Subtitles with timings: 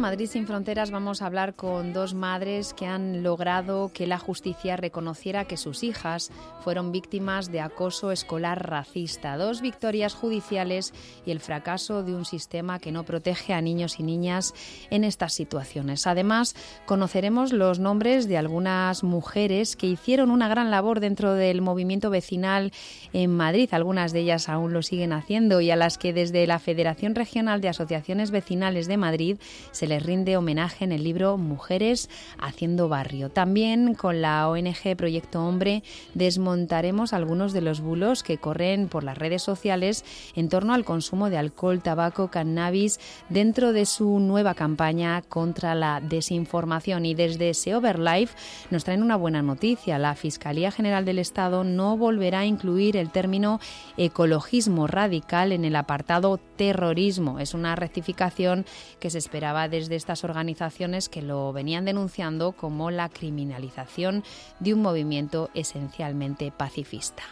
[0.00, 4.78] Madrid sin Fronteras vamos a hablar con dos madres que han logrado que la justicia
[4.78, 6.30] reconociera que sus hijas
[6.64, 9.36] fueron víctimas de acoso escolar racista.
[9.36, 10.94] Dos victorias judiciales
[11.26, 14.54] y el fracaso de un sistema que no protege a niños y niñas
[14.88, 16.06] en estas situaciones.
[16.06, 16.56] Además,
[16.86, 22.72] conoceremos los nombres de algunas mujeres que hicieron una gran labor dentro del movimiento vecinal
[23.12, 23.68] en Madrid.
[23.72, 27.60] Algunas de ellas aún lo siguen haciendo y a las que desde la Federación Regional
[27.60, 29.36] de Asociaciones Vecinales de Madrid
[29.72, 33.28] se les rinde homenaje en el libro Mujeres haciendo barrio.
[33.28, 35.82] También con la ONG Proyecto Hombre
[36.14, 40.04] desmontaremos algunos de los bulos que corren por las redes sociales
[40.36, 46.00] en torno al consumo de alcohol, tabaco, cannabis dentro de su nueva campaña contra la
[46.00, 47.04] desinformación.
[47.04, 48.36] Y desde Seoverlife
[48.70, 49.98] nos traen una buena noticia.
[49.98, 53.58] La Fiscalía General del Estado no volverá a incluir el término
[53.96, 57.40] ecologismo radical en el apartado terrorismo.
[57.40, 58.64] Es una rectificación
[59.00, 64.24] que se espera desde estas organizaciones que lo venían denunciando como la criminalización
[64.58, 67.22] de un movimiento esencialmente pacifista.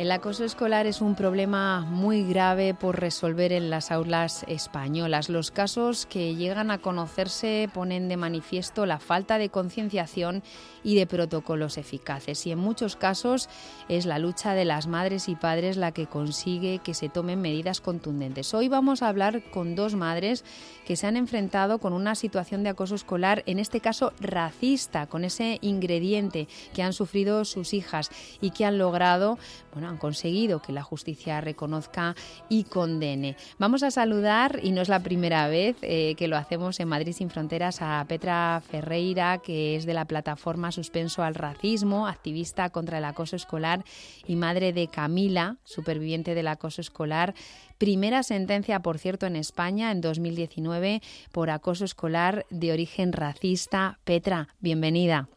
[0.00, 5.28] El acoso escolar es un problema muy grave por resolver en las aulas españolas.
[5.28, 10.42] Los casos que llegan a conocerse ponen de manifiesto la falta de concienciación
[10.82, 12.46] y de protocolos eficaces.
[12.46, 13.50] Y en muchos casos
[13.90, 17.82] es la lucha de las madres y padres la que consigue que se tomen medidas
[17.82, 18.54] contundentes.
[18.54, 20.46] Hoy vamos a hablar con dos madres
[20.86, 25.26] que se han enfrentado con una situación de acoso escolar, en este caso racista, con
[25.26, 28.10] ese ingrediente que han sufrido sus hijas
[28.40, 29.38] y que han logrado,
[29.74, 32.14] bueno, han conseguido que la justicia reconozca
[32.48, 33.36] y condene.
[33.58, 37.12] Vamos a saludar, y no es la primera vez eh, que lo hacemos en Madrid
[37.12, 42.98] sin Fronteras, a Petra Ferreira, que es de la plataforma Suspenso al Racismo, activista contra
[42.98, 43.84] el acoso escolar
[44.26, 47.34] y madre de Camila, superviviente del acoso escolar.
[47.78, 51.00] Primera sentencia, por cierto, en España en 2019
[51.32, 53.98] por acoso escolar de origen racista.
[54.04, 55.28] Petra, bienvenida.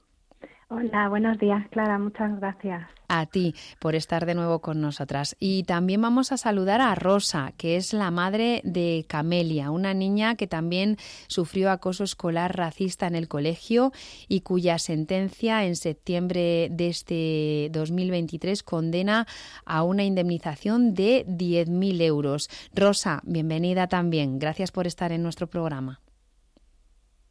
[0.69, 1.99] Hola, buenos días, Clara.
[1.99, 2.87] Muchas gracias
[3.19, 5.35] a ti por estar de nuevo con nosotras.
[5.39, 10.35] Y también vamos a saludar a Rosa, que es la madre de Camelia, una niña
[10.35, 10.97] que también
[11.27, 13.91] sufrió acoso escolar racista en el colegio
[14.27, 19.27] y cuya sentencia en septiembre de este 2023 condena
[19.65, 22.49] a una indemnización de 10.000 euros.
[22.73, 24.39] Rosa, bienvenida también.
[24.39, 25.99] Gracias por estar en nuestro programa.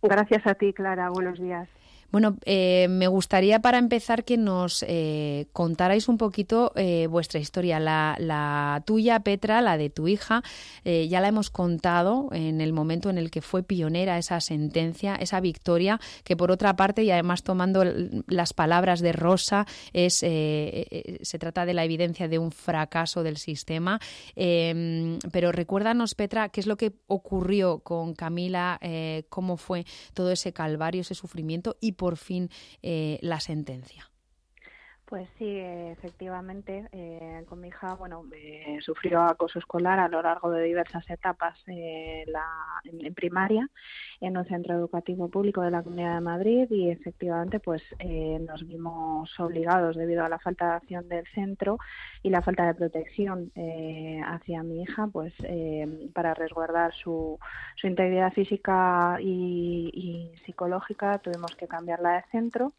[0.03, 1.11] Gracias a ti, Clara.
[1.11, 1.69] Buenos días.
[2.13, 7.81] Bueno, eh, me gustaría para empezar que nos eh, contarais un poquito eh, vuestra historia,
[7.81, 10.43] la, tuya, Petra, la de tu hija.
[10.85, 15.41] ya la hemos contado en el momento en el que fue pionera esa sentencia, esa
[15.41, 17.83] victoria, que por otra parte, y además tomando
[18.27, 24.01] las palabras de Rosa, es se trata de la evidencia de un fracaso del sistema.
[24.37, 28.79] Em, pero recuérdanos, Petra, qué es lo que ocurrió con Camila,
[29.31, 32.51] cómo fue todo ese calvario, ese sufrimiento y por fin
[32.83, 34.12] eh, la sentencia.
[35.13, 40.51] Pues sí, efectivamente, eh, con mi hija, bueno, eh, sufrió acoso escolar a lo largo
[40.51, 42.47] de diversas etapas la,
[42.85, 43.69] en, primaria
[44.23, 47.83] en un centro educativo público de la Comunidad de Madrid y efectivamente, pues
[48.41, 51.77] nos vimos obligados debido a la falta de acción del centro
[52.23, 53.53] y la falta de protección
[54.25, 55.35] hacia mi hija, pues
[56.15, 57.39] para resguardar su,
[57.77, 62.73] su integridad física y psicológica tuvimos que cambiarla de centro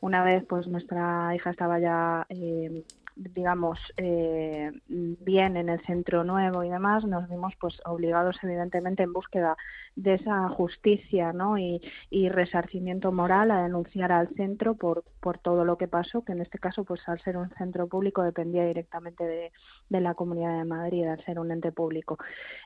[0.00, 2.84] una vez pues nuestra hija estaba ya eh,
[3.16, 9.14] digamos eh, bien en el centro nuevo y demás nos vimos pues obligados evidentemente en
[9.14, 9.56] búsqueda
[9.94, 11.56] de esa justicia ¿no?
[11.58, 11.80] y,
[12.28, 16.58] resarcimiento moral a denunciar al centro por, por todo lo que pasó que en este
[16.58, 19.52] caso pues al ser un centro público dependía directamente de,
[19.88, 22.18] la comunidad de Madrid al ser un ente público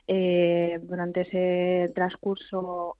[0.07, 2.95] eh, durante ese transcurso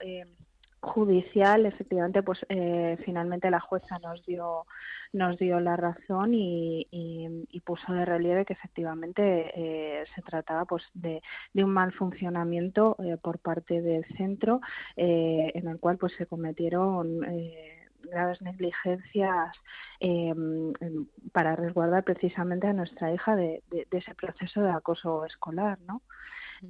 [0.82, 4.66] judicial, efectivamente, pues eh, finalmente la jueza nos dio
[5.12, 6.86] nos dio la razón y,
[7.64, 11.22] puso de relieve que efectivamente eh, se trataba pues de,
[11.54, 14.60] un mal funcionamiento eh, por parte del centro
[14.96, 17.20] en el cual pues se cometieron
[18.02, 19.54] graves negligencias
[21.32, 26.02] para resguardar precisamente a nuestra hija de, de, ese proceso de acoso escolar, ¿no?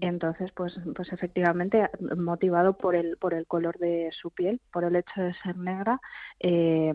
[0.00, 4.96] Entonces, pues, pues efectivamente, motivado por el, por el color de su piel, por el
[4.96, 6.00] hecho de ser negra,
[6.40, 6.92] eh,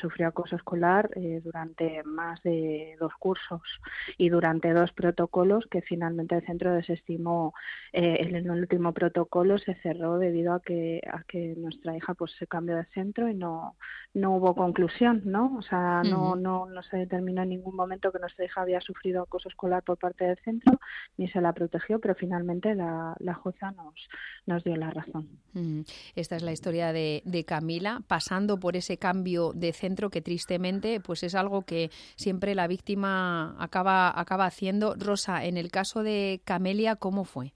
[0.00, 3.62] sufrió acoso escolar eh, durante más de dos cursos
[4.18, 7.54] y durante dos protocolos que finalmente el centro desestimó.
[7.92, 12.32] Eh, en el último protocolo se cerró debido a que, a que nuestra hija pues
[12.38, 13.76] se cambió de centro y no,
[14.12, 15.56] no hubo conclusión, ¿no?
[15.56, 19.22] O sea, no, no, no se determinó en ningún momento que nuestra hija había sufrido
[19.22, 20.80] acoso escolar por parte del centro
[21.16, 22.39] ni se la protegió, pero finalmente
[22.74, 23.94] la, la jueza nos,
[24.46, 25.28] nos dio la razón.
[26.14, 31.00] Esta es la historia de, de Camila, pasando por ese cambio de centro que tristemente
[31.00, 34.94] pues es algo que siempre la víctima acaba, acaba haciendo.
[34.98, 37.52] Rosa, en el caso de Camelia, ¿cómo fue?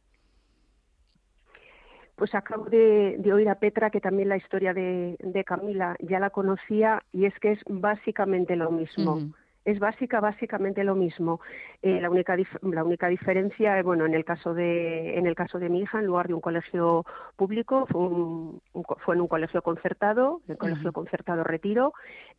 [2.17, 7.03] Pues acabo de, oír a Petra que también la historia de, Camila ya la conocía
[7.13, 9.35] y es que es básicamente lo mismo
[9.65, 11.41] es básica, básicamente lo mismo.
[11.83, 15.59] Eh, la única la única diferencia, eh, bueno, en el caso de en el caso
[15.59, 17.05] de mi hija, en lugar de un colegio
[17.37, 21.93] público, fue, en un colegio concertado, el colegio concertado Retiro.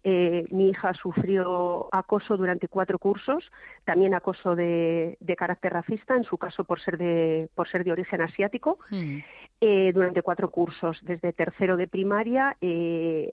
[0.07, 3.51] Eh, mi hija sufrió acoso durante cuatro cursos,
[3.85, 8.21] también acoso de, carácter racista, en su caso por ser de por ser de origen
[8.21, 8.77] asiático.
[9.59, 12.55] durante cuatro cursos, desde tercero de primaria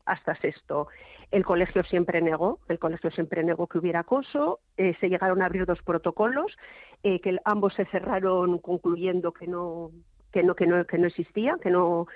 [0.07, 0.89] hasta sexto.
[1.33, 4.61] El colegio siempre negó, el colegio siempre negó que hubiera acoso.
[4.77, 6.55] Eh, se llegaron a abrir dos protocolos,
[7.03, 9.91] eh, que ambos se cerraron concluyendo que no,
[10.31, 12.07] que no, que no, que no existía, que no,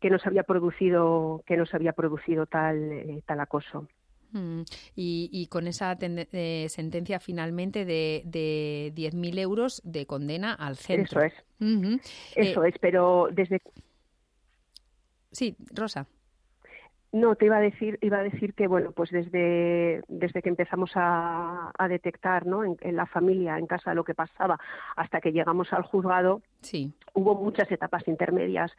[0.00, 3.88] que no se había producido, que no se había producido tal, eh, tal acoso.
[4.32, 4.62] Mm,
[4.94, 11.22] y, con esa sentencia finalmente de, de 10.000 euros de condena al centro.
[11.22, 12.00] Eso es.
[12.36, 13.60] Eso es, pero desde.
[15.32, 16.06] Sí, Rosa.
[17.10, 20.90] No, te iba a decir, iba a decir que bueno, pues desde, desde que empezamos
[20.94, 22.62] a, detectar, ¿no?
[22.64, 24.58] En, la familia, en casa, lo que pasaba,
[24.94, 26.92] hasta que llegamos al juzgado, sí.
[27.14, 28.70] hubo muchas etapas intermedias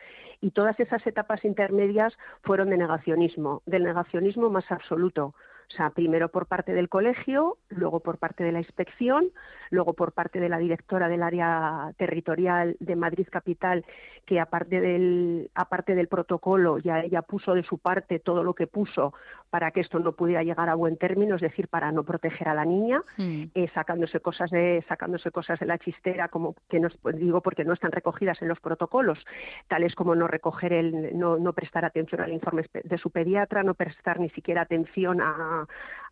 [0.41, 5.33] y todas esas etapas intermedias fueron de negacionismo, del negacionismo más absoluto.
[5.71, 9.29] O sea, primero por parte del colegio, luego por parte de la inspección,
[9.69, 13.85] luego por parte de la directora del área territorial de Madrid Capital,
[14.25, 18.67] que aparte del, aparte del protocolo ya ella puso de su parte todo lo que
[18.67, 19.13] puso
[19.49, 22.53] para que esto no pudiera llegar a buen término, es decir, para no proteger a
[22.53, 23.43] la niña, mm.
[23.53, 27.73] eh, sacándose cosas de sacándose cosas de la chistera, como que no digo porque no
[27.73, 29.19] están recogidas en los protocolos,
[29.67, 33.73] tales como no recoger el, no, no prestar atención al informe de su pediatra, no
[33.73, 35.58] prestar ni siquiera atención a,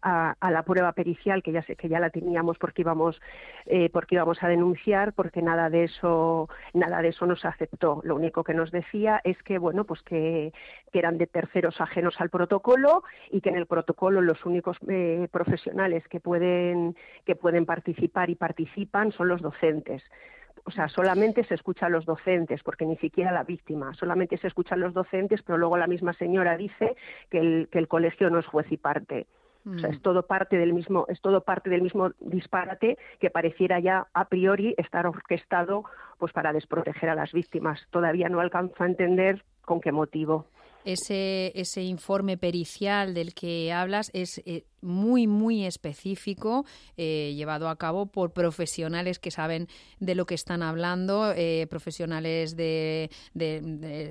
[0.02, 3.20] a, la prueba pericial que ya sé que ya la teníamos porque íbamos
[3.66, 8.16] eh, porque íbamos a denunciar porque nada de eso nada de eso nos aceptó lo
[8.16, 10.54] único que nos decía es que bueno pues que,
[10.94, 16.04] eran de terceros ajenos al protocolo y que en el protocolo los únicos eh, profesionales
[16.08, 16.96] que pueden
[17.26, 20.04] que pueden participar y participan son los docentes
[20.66, 24.48] o sea, solamente se escucha a los docentes, porque ni siquiera la víctima, solamente se
[24.48, 26.98] escuchan los docentes, pero luego la misma señora dice
[27.30, 29.28] que el, que el colegio no es juez y parte.
[29.76, 30.02] O sea, es mm.
[30.02, 34.74] todo parte del mismo, es todo parte del mismo disparate que pareciera ya a priori
[34.78, 35.84] estar orquestado
[36.18, 37.86] pues para desproteger a las víctimas.
[37.92, 40.46] Todavía no alcanzo a entender con qué motivo
[40.88, 47.76] ese, ese informe pericial del que hablas es eh, muy, muy específico, eh, llevado a
[47.76, 49.68] cabo por profesionales que saben
[50.00, 53.10] de lo que están hablando, eh, profesionales de,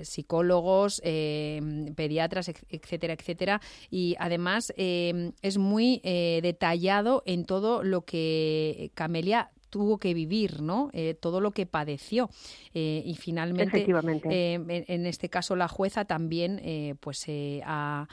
[0.03, 3.61] psicólogos, pediatras, etcétera, etcétera.
[3.91, 10.91] Y además es muy detallado en todo lo que Camelia tuvo que vivir, ¿no?
[10.93, 12.31] Eh, todo lo que padeció.
[12.75, 13.87] Eh, y finalmente,
[14.31, 17.27] eh, en, este caso, la jueza también pues
[17.65, 18.07] ha,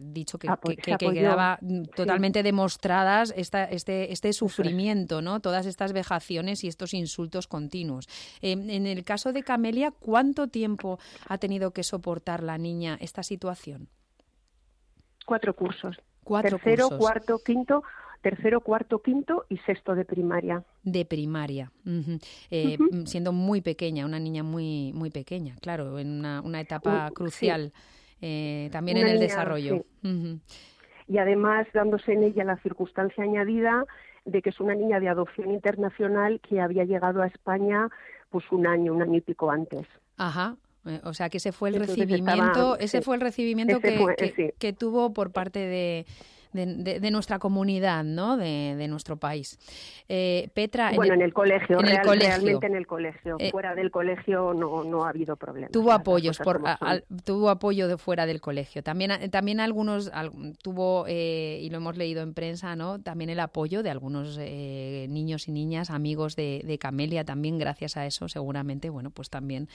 [0.00, 0.48] dicho que,
[0.98, 1.58] quedaba
[1.94, 5.40] totalmente demostradas esta, este, este sufrimiento, ¿no?
[5.40, 8.08] Todas estas vejaciones y estos insultos continuos.
[8.40, 13.88] en el caso de Camelia, ¿cuánto tiempo ha tenido que soportar la niña esta situación?
[15.26, 16.00] Cuatro cursos.
[16.24, 17.82] Cuatro Tercero, cuarto, quinto,
[18.20, 20.64] tercero, cuarto, quinto y sexto de primaria.
[20.82, 21.70] De primaria,
[22.50, 27.72] eh, siendo muy pequeña, una niña muy muy pequeña, claro, en una, etapa crucial
[28.20, 29.84] eh, también en el desarrollo.
[31.06, 33.86] Y además dándose en ella la circunstancia añadida
[34.26, 37.88] de que es una niña de adopción internacional que había llegado a España
[38.30, 39.86] pues un año, un año y pico antes.
[40.18, 40.56] Ajá,
[40.86, 45.12] eh, o sea que ese fue el recibimiento, ese fue el recibimiento que, que, tuvo
[45.12, 46.06] por parte de,
[46.52, 48.36] de, nuestra comunidad, ¿no?
[48.36, 49.58] De, nuestro país.
[50.08, 50.92] Eh, Petra.
[50.94, 53.36] Bueno, en el, colegio, realmente en el colegio.
[53.38, 55.70] Eh, fuera del colegio no, no ha habido problemas.
[55.70, 56.62] Tuvo apoyos, por,
[57.24, 58.82] tuvo apoyo de fuera del colegio.
[58.82, 60.10] También, también algunos,
[60.62, 63.00] tuvo, eh, y lo hemos leído en prensa, ¿no?
[63.00, 68.06] También el apoyo de algunos niños y niñas, amigos de, de, Camelia, también gracias a
[68.06, 69.68] eso, seguramente, bueno, pues también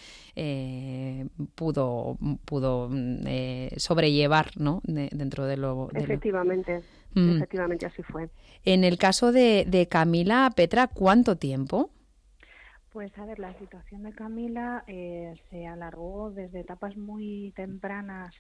[1.56, 2.90] pudo, pudo
[3.78, 4.82] sobrellevar, ¿no?
[4.84, 5.90] dentro de lo...
[5.94, 6.63] Efectivamente.
[7.14, 7.38] Mm.
[7.38, 8.30] Efectivamente, así fue.
[8.66, 11.90] En el caso de, de Camila, Petra, ¿cuánto tiempo?
[12.92, 18.34] Pues a ver, la situación de Camila eh, se alargó desde etapas muy tempranas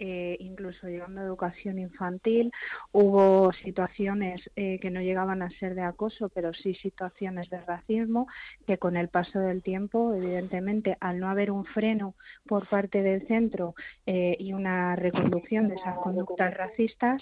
[0.00, 2.52] eh, incluso llegando a educación infantil.
[2.92, 8.28] Hubo situaciones eh, que no llegaban a ser de acoso, pero sí situaciones de racismo
[8.64, 12.14] que con el paso del tiempo, evidentemente, al no haber un freno
[12.46, 13.74] por parte del centro
[14.06, 17.20] eh, y una reconducción de esas conductas racistas,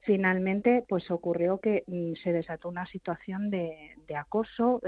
[0.00, 4.80] finalmente pues ocurrió que mm, se desató una situación de, acoso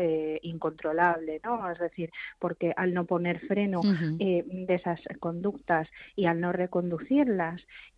[0.42, 1.70] incontrolable, ¿no?
[1.70, 7.10] Es decir, porque al no poner freno de esas conductas y al no reconducir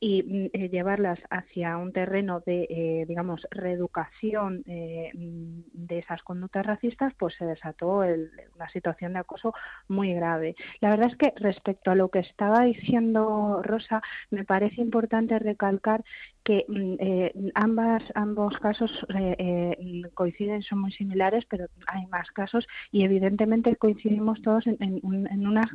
[0.00, 6.22] y mm, eh, llevarlas hacia un terreno de, eh, digamos, reeducación eh, mm, de esas
[6.22, 9.54] conductas racistas, pues se desató una situación de acoso
[9.88, 10.56] muy grave.
[10.80, 16.04] La verdad es que respecto a lo que estaba diciendo Rosa, me parece importante recalcar
[16.44, 16.64] que
[17.34, 18.90] mm, ambas ambos casos
[20.14, 25.70] coinciden, son muy similares, pero hay más casos y evidentemente coincidimos todos en, en, unas,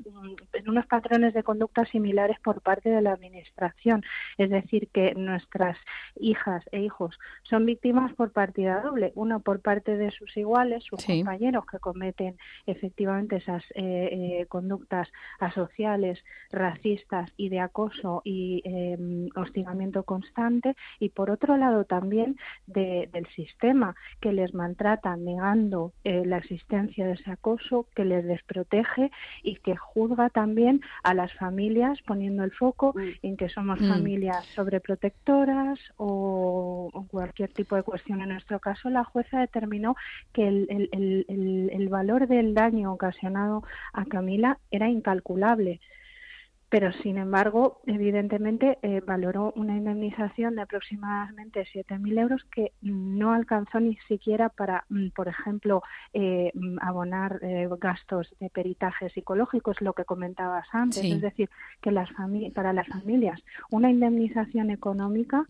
[0.53, 4.03] en unos patrones de conducta similares por parte de la administración.
[4.37, 5.77] Es decir, que nuestras
[6.19, 11.03] hijas e hijos son víctimas por partida doble, uno por parte de sus iguales, sus
[11.05, 19.29] compañeros que cometen efectivamente esas eh, eh, conductas asociales, racistas y de acoso y em,
[19.35, 26.37] hostigamiento constante, y por otro lado también del sistema que les maltrata negando eh, la
[26.37, 29.09] existencia de ese acoso, que les desprotege
[29.41, 33.25] y que juzga también a las familias poniendo el foco mm.
[33.25, 33.89] en que somos mm.
[33.89, 38.21] familias sobreprotectoras o, cualquier tipo de cuestión.
[38.21, 39.95] En nuestro caso, la jueza determinó
[40.33, 41.25] que el,
[41.71, 45.79] el valor del daño ocasionado a Camila era incalculable
[46.69, 53.79] pero sin embargo, evidentemente, eh, valoró una indemnización de aproximadamente 7.000 euros que no alcanzó
[53.79, 55.81] ni siquiera para, mm, por ejemplo,
[56.13, 61.03] eh, mm, abonar eh, gastos de peritaje psicológicos, lo que comentabas antes.
[61.03, 61.49] Es decir,
[61.81, 62.09] que las
[62.53, 65.45] para las familias una indemnización económica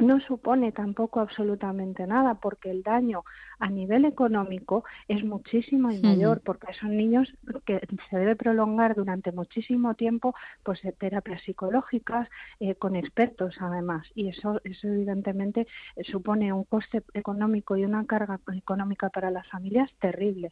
[0.00, 3.24] no supone tampoco absolutamente nada porque el daño
[3.58, 7.32] a nivel económico es muchísimo y mayor porque son niños
[7.66, 12.28] que se debe prolongar durante muchísimo tiempo pues terapias psicológicas
[12.60, 15.66] eh, con expertos además y eso eso evidentemente
[16.04, 20.50] supone un coste económico y una carga económica para las familias terrible.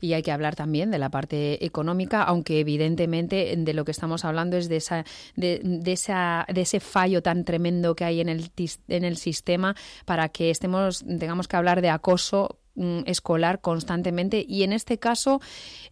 [0.00, 4.24] Y hay que hablar también de la parte económica, aunque evidentemente de lo que estamos
[4.24, 8.28] hablando es de esa, de, de, esa, de ese fallo tan tremendo que hay en
[8.28, 8.50] el,
[8.88, 14.44] en el sistema para que estemos, tengamos que hablar de acoso mm, escolar constantemente.
[14.46, 15.40] Y en este caso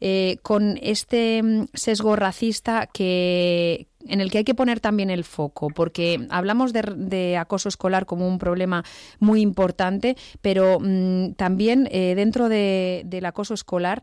[0.01, 5.25] eh, con este mm, sesgo racista que, en el que hay que poner también el
[5.25, 8.85] foco, porque hablamos de, acoso escolar como un problema
[9.19, 14.03] muy importante, pero mm, también eh, dentro del acoso escolar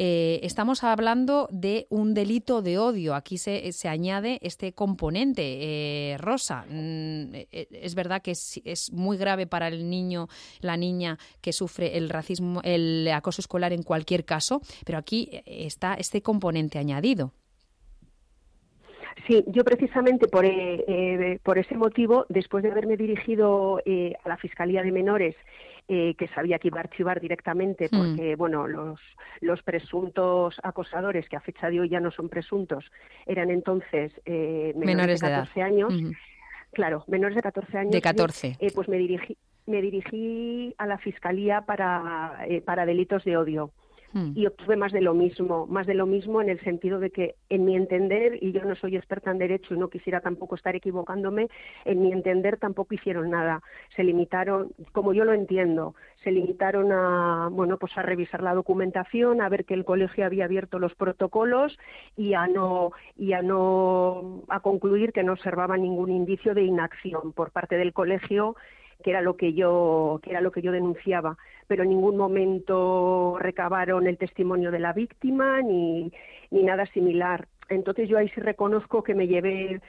[0.00, 3.16] eh, estamos hablando de un delito de odio.
[3.16, 5.42] Aquí se, se añade este componente.
[5.42, 10.28] Eh, Rosa, mm, es verdad que es, es, muy grave para el niño,
[10.60, 15.94] la niña que sufre el racismo, el acoso escolar en cualquier caso, pero aquí está
[15.94, 17.32] este componente añadido.
[19.28, 24.28] Sí, yo precisamente por, eh, eh, por ese motivo, después de haberme dirigido eh, a
[24.28, 25.36] la Fiscalía de Menores,
[25.86, 27.96] que sabía que iba a archivar directamente, hmm.
[27.96, 29.00] porque bueno, los,
[29.40, 32.84] los presuntos acosadores, que a fecha de hoy ya no son presuntos,
[33.24, 35.94] eran entonces menores, de 14 años.
[36.74, 37.92] Claro, menores de 14 años.
[37.92, 38.58] De 14.
[38.74, 43.72] pues me dirigí, me dirigí a la Fiscalía para, para delitos de odio.
[44.12, 44.32] Hmm.
[44.34, 47.34] y obtuve más de lo mismo, más de lo mismo en el sentido de que,
[47.50, 50.74] en mi entender, y yo no soy experta en derecho y no quisiera tampoco estar
[50.74, 51.48] equivocándome,
[51.84, 53.62] en mi entender tampoco hicieron nada.
[53.96, 59.42] Se limitaron, como yo lo entiendo, se limitaron a, bueno, pues a revisar la documentación,
[59.42, 61.78] a ver que el colegio había abierto los protocolos
[62.16, 67.32] y a no, y a no, a concluir que no observaba ningún indicio de inacción
[67.32, 68.56] por parte del colegio
[69.02, 71.36] que era lo que yo que era lo que yo denunciaba
[71.68, 76.10] pero en ningún momento recabaron el testimonio de la víctima ni,
[76.50, 77.46] ni nada similar.
[77.68, 79.80] Entonces yo ahí sí reconozco que me llevé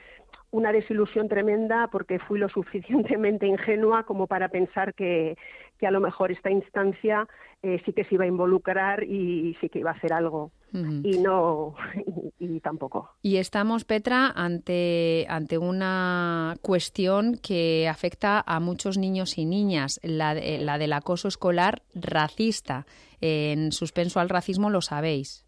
[0.50, 5.36] una desilusión tremenda porque fui lo suficientemente ingenua como para pensar que,
[5.78, 7.26] que a lo mejor esta instancia
[7.62, 10.50] eh, sí que se iba a involucrar y, sí que iba a hacer algo.
[10.72, 11.74] Y no,
[12.38, 13.10] y, tampoco.
[13.22, 20.34] Y estamos, Petra, ante, ante una cuestión que afecta a muchos niños y niñas, la,
[20.34, 22.86] la del acoso escolar racista.
[23.20, 25.44] En suspenso al racismo lo sabéis.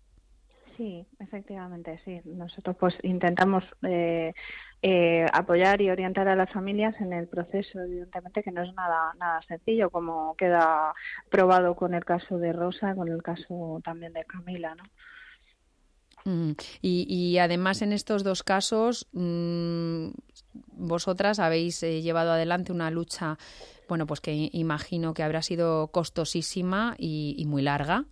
[0.76, 2.20] Sí, efectivamente, sí.
[2.24, 4.32] Nosotros pues intentamos eh,
[4.80, 9.12] eh, apoyar y orientar a las familias en el proceso, evidentemente que no es nada
[9.18, 10.94] nada sencillo, como queda
[11.30, 14.84] probado con el caso de Rosa, con el caso también de Camila, ¿no?
[16.24, 16.52] Mm,
[16.82, 20.10] y, además en estos dos casos mm,
[20.72, 23.38] vosotras habéis eh, llevado adelante una lucha,
[23.88, 28.06] bueno, pues que imagino que habrá sido costosísima y muy larga.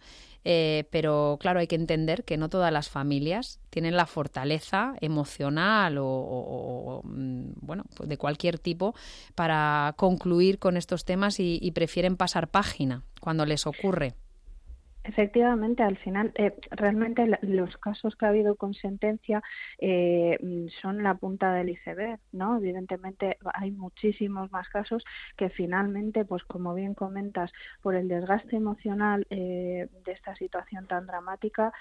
[0.44, 5.96] Eh, pero claro, hay que entender que no todas las familias tienen la fortaleza emocional
[6.00, 8.94] o, mm, bueno, pues de cualquier tipo
[9.34, 14.14] para concluir con estos temas y prefieren pasar página cuando les ocurre.
[15.02, 19.42] Efectivamente, al final, eh, realmente los casos que ha habido con sentencia
[19.78, 20.38] eh,
[20.82, 22.58] son la punta del iceberg, ¿no?
[22.58, 25.02] Evidentemente hay muchísimos más casos
[25.38, 31.06] que finalmente, pues como bien comentas, por el desgaste emocional eh, de esta situación tan
[31.06, 31.72] dramática,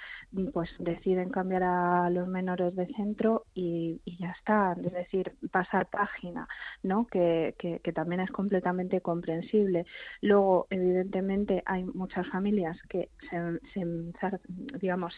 [0.53, 6.47] pues deciden cambiar a los menores de centro y, ya está, es decir, pasar página,
[6.83, 7.05] ¿no?
[7.07, 9.85] Que, que, que también es completamente comprensible.
[10.21, 13.85] Luego, evidentemente, hay muchas familias que se,
[14.79, 15.13] digamos,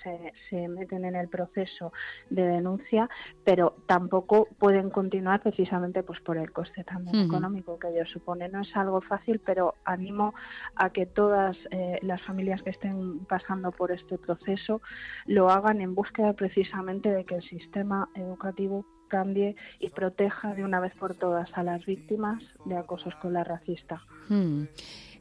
[0.49, 1.91] se, meten en el proceso
[2.29, 3.09] de denuncia,
[3.43, 8.49] pero tampoco pueden continuar precisamente pues por el coste también económico que ello supone.
[8.49, 10.33] No es algo fácil, pero animo
[10.75, 14.81] a que todas eh, las familias que estén pasando por este proceso
[15.25, 20.79] lo hagan en búsqueda precisamente de que el sistema educativo cambie y proteja de una
[20.79, 24.01] vez por todas a las víctimas de acoso escolar racista.
[24.29, 24.63] Hmm.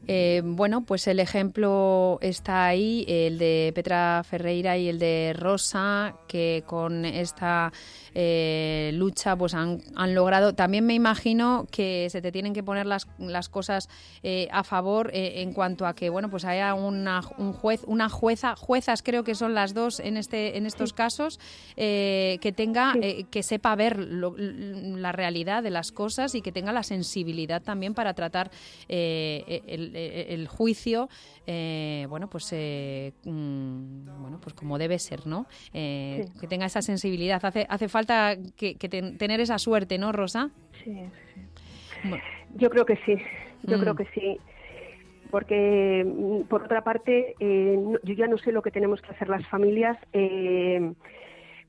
[0.07, 6.15] Eh, bueno, pues el ejemplo está ahí, el de Petra Ferreira y el de Rosa,
[6.27, 7.71] que con esta
[8.15, 10.53] eh, lucha pues han, han, logrado.
[10.53, 13.89] También me imagino que se te tienen que poner las, las cosas
[14.23, 18.55] eh, a favor en cuanto a que bueno pues haya una, un juez, una jueza,
[18.55, 21.39] juezas creo que son las dos en este en estos casos,
[21.75, 22.93] que tenga,
[23.29, 28.13] que sepa ver la realidad de las cosas y que tenga la sensibilidad también para
[28.13, 28.51] tratar
[28.87, 31.09] el eh, el, juicio,
[31.47, 35.45] eh, bueno, pues eh, mm, bueno, pues como debe ser, ¿no?
[35.71, 37.43] Que tenga esa sensibilidad.
[37.43, 40.49] Hace, hace falta que, tener esa suerte, ¿no, Rosa?
[40.83, 40.97] Sí,
[42.55, 43.15] Yo creo que sí,
[43.63, 43.97] yo creo mm.
[43.97, 44.37] que sí
[45.29, 49.47] porque mm, por otra parte yo ya no sé lo que tenemos que hacer las
[49.47, 49.97] familias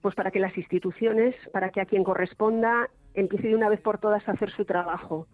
[0.00, 3.98] pues para que las instituciones para que a quien corresponda empiece de una vez por
[3.98, 5.28] todas a hacer su trabajo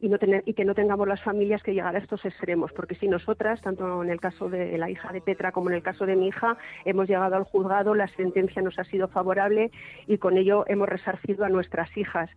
[0.00, 2.94] y, no tener, y que no tengamos las familias que llegar a estos extremos, porque
[2.94, 6.06] si nosotras, tanto en el caso de la hija de Petra como en el caso
[6.06, 9.70] de mi hija, hemos llegado al juzgado, la sentencia nos ha sido favorable
[10.06, 12.30] y con ello hemos resarcido a nuestras hijas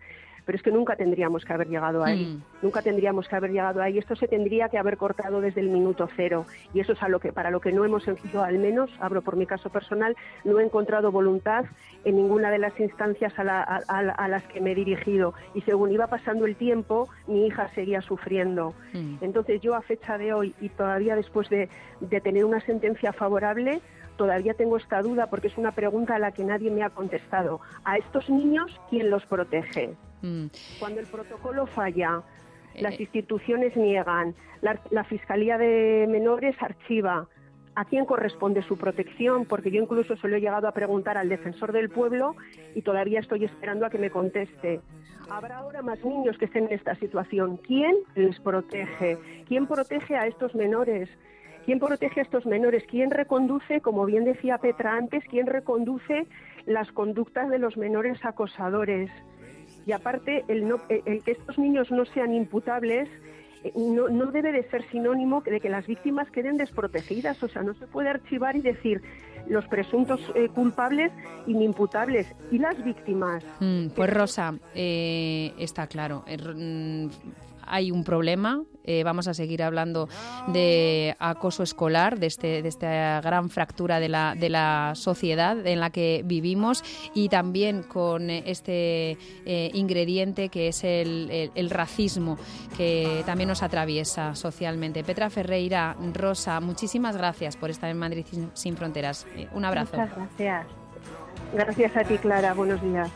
[0.51, 2.63] pero es que nunca tendríamos que haber llegado ahí, mm.
[2.63, 3.97] nunca tendríamos que haber llegado ahí.
[3.97, 7.21] Esto se tendría que haber cortado desde el minuto cero y eso es a lo
[7.21, 10.59] que para lo que no hemos yo al menos, hablo por mi caso personal, no
[10.59, 11.63] he encontrado voluntad
[12.03, 16.45] en ninguna de las instancias a, las que me he dirigido y según iba pasando
[16.45, 18.73] el tiempo, mi hija seguía sufriendo.
[18.91, 19.19] Mm.
[19.21, 21.69] Entonces yo a fecha de hoy y todavía después de,
[22.01, 23.79] de tener una sentencia favorable,
[24.21, 27.59] todavía tengo esta duda porque es una pregunta a la que nadie me ha contestado.
[27.83, 29.95] ¿A estos niños quién los protege?
[30.21, 30.45] Mm.
[30.77, 32.21] Cuando el protocolo falla,
[32.79, 32.97] las eh.
[32.99, 37.27] instituciones niegan, la, Fiscalía de Menores archiva.
[37.73, 39.45] ¿A quién corresponde su protección?
[39.45, 42.35] Porque yo incluso se lo he llegado a preguntar al defensor del pueblo
[42.75, 44.81] y todavía estoy esperando a que me conteste.
[45.31, 47.57] Habrá ahora más niños que estén en esta situación.
[47.57, 49.17] ¿Quién les protege?
[49.47, 51.09] ¿Quién protege a estos menores?
[51.71, 52.83] ¿Quién protege a estos menores?
[52.85, 56.27] ¿Quién reconduce, como bien decía Petra antes, quién reconduce
[56.65, 59.09] las conductas de los menores acosadores?
[59.85, 63.07] y aparte el, que estos niños no sean imputables
[63.63, 67.41] eh, no, no, debe de ser sinónimo de que las víctimas queden desprotegidas.
[67.41, 69.01] O sea, no se puede archivar y decir
[69.47, 71.11] los presuntos eh, culpables
[71.47, 73.45] inimputables y las víctimas.
[73.61, 76.25] Mm, pues Rosa, eh, está claro.
[76.27, 77.07] Mm,
[77.71, 78.63] hay un problema.
[78.83, 80.09] Eh, vamos a seguir hablando
[80.47, 85.79] de acoso escolar, de, este, de esta gran fractura de la, de la sociedad en
[85.79, 92.37] la que vivimos y también con este eh, ingrediente que es el, racismo
[92.75, 95.03] que también nos atraviesa socialmente.
[95.03, 99.27] Petra Ferreira, Rosa, muchísimas gracias por estar en Madrid sin Fronteras.
[99.35, 99.95] Eh, un abrazo.
[99.95, 100.67] Muchas gracias.
[101.53, 102.53] Gracias a ti, Clara.
[102.53, 103.11] Buenos días.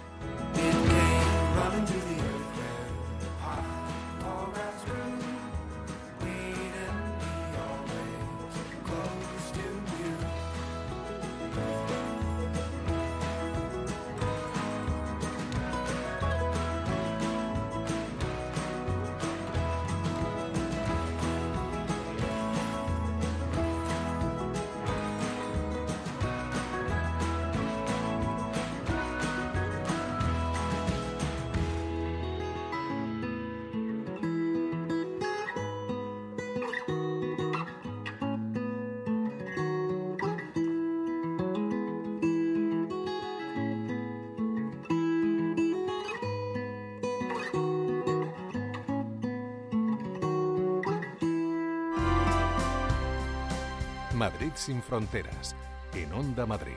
[54.16, 55.56] Madrid sin fronteras,
[55.94, 56.74] en Onda Madrid.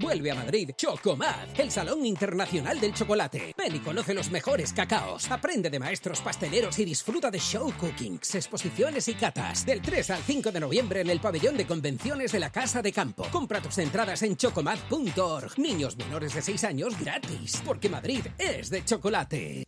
[0.00, 3.52] Vuelve a Madrid Chocomad, el Salón Internacional del Chocolate.
[3.54, 5.30] Ven y conoce los mejores cacaos.
[5.30, 9.66] Aprende de maestros pasteleros y disfruta de show cookings, exposiciones y catas.
[9.66, 12.92] Del 3 al 5 de noviembre en el pabellón de convenciones de la Casa de
[12.92, 13.26] Campo.
[13.30, 15.58] Compra tus entradas en chocomad.org.
[15.58, 19.64] Niños menores de 6 años gratis, porque Madrid es de chocolate.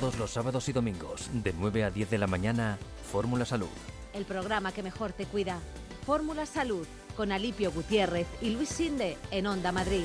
[0.00, 2.78] Todos los sábados y domingos, de 9 a 10 de la mañana,
[3.12, 3.68] Fórmula Salud.
[4.12, 5.60] El programa que mejor te cuida.
[6.04, 6.84] Fórmula Salud
[7.16, 10.04] con Alipio Gutiérrez y Luis Sinde en Onda Madrid.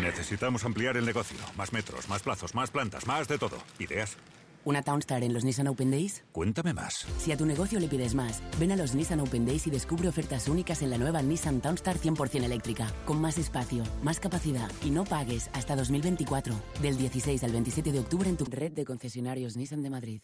[0.00, 1.38] Necesitamos ampliar el negocio.
[1.56, 3.58] Más metros, más plazos, más plantas, más de todo.
[3.78, 4.16] ¿Ideas?
[4.64, 6.22] ¿Una Townstar en los Nissan Open Days?
[6.32, 7.06] Cuéntame más.
[7.18, 10.06] Si a tu negocio le pides más, ven a los Nissan Open Days y descubre
[10.08, 14.90] ofertas únicas en la nueva Nissan Townstar 100% eléctrica, con más espacio, más capacidad y
[14.90, 16.54] no pagues hasta 2024.
[16.82, 20.20] Del 16 al 27 de octubre en tu red de concesionarios Nissan de Madrid.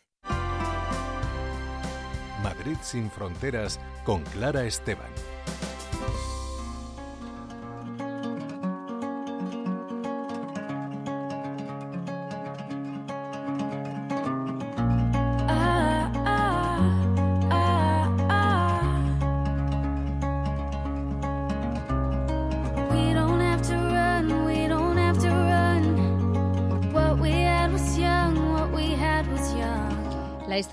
[2.42, 5.10] Madrid sin fronteras con Clara Esteban.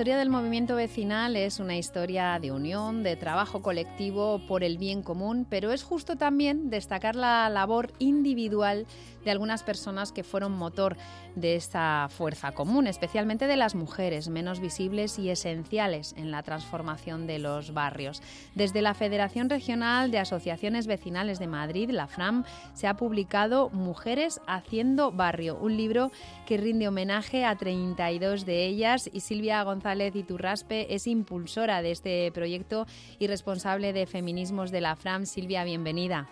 [0.03, 5.03] Historia del movimiento vecinal es una historia de unión, de trabajo colectivo por el bien
[5.03, 8.88] común, pero es justo también destacar la labor individual
[9.25, 10.95] de algunas personas que fueron motor
[11.36, 17.25] de esta fuerza común, especialmente de las mujeres, menos visibles y esenciales en la transformación
[17.27, 18.21] de los barrios.
[18.55, 24.41] Desde la Federación Regional de Asociaciones Vecinales de Madrid, la FRAM, se ha publicado Mujeres
[24.47, 26.12] haciendo barrio, un libro
[26.45, 32.32] que rinde homenaje a 32 de ellas y Silvia González Iturraspe es impulsora de este
[32.32, 32.86] proyecto
[33.19, 35.26] y responsable de feminismos de la FRAM.
[35.26, 36.30] Silvia, bienvenida.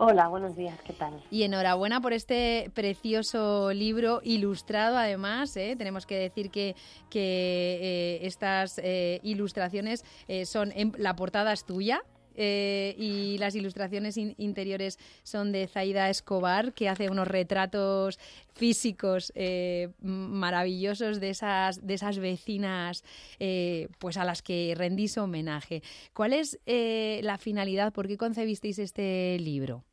[0.00, 1.20] Hola, buenos días, ¿qué tal?
[1.28, 5.56] Y enhorabuena por este precioso libro ilustrado, además.
[5.56, 5.74] ¿eh?
[5.76, 6.76] Tenemos que decir que,
[7.10, 10.04] que eh, estas eh, ilustraciones
[10.44, 10.70] son.
[10.76, 12.00] En, la portada es tuya.
[12.38, 18.18] Y las ilustraciones interiores son de Zaida Escobar, que hace unos retratos
[18.54, 19.32] físicos
[20.00, 23.04] maravillosos de esas, de esas vecinas
[23.98, 25.82] pues a las que rendís homenaje.
[26.12, 27.92] ¿Cuál es la finalidad?
[27.92, 29.84] ¿Por qué concebisteis este libro?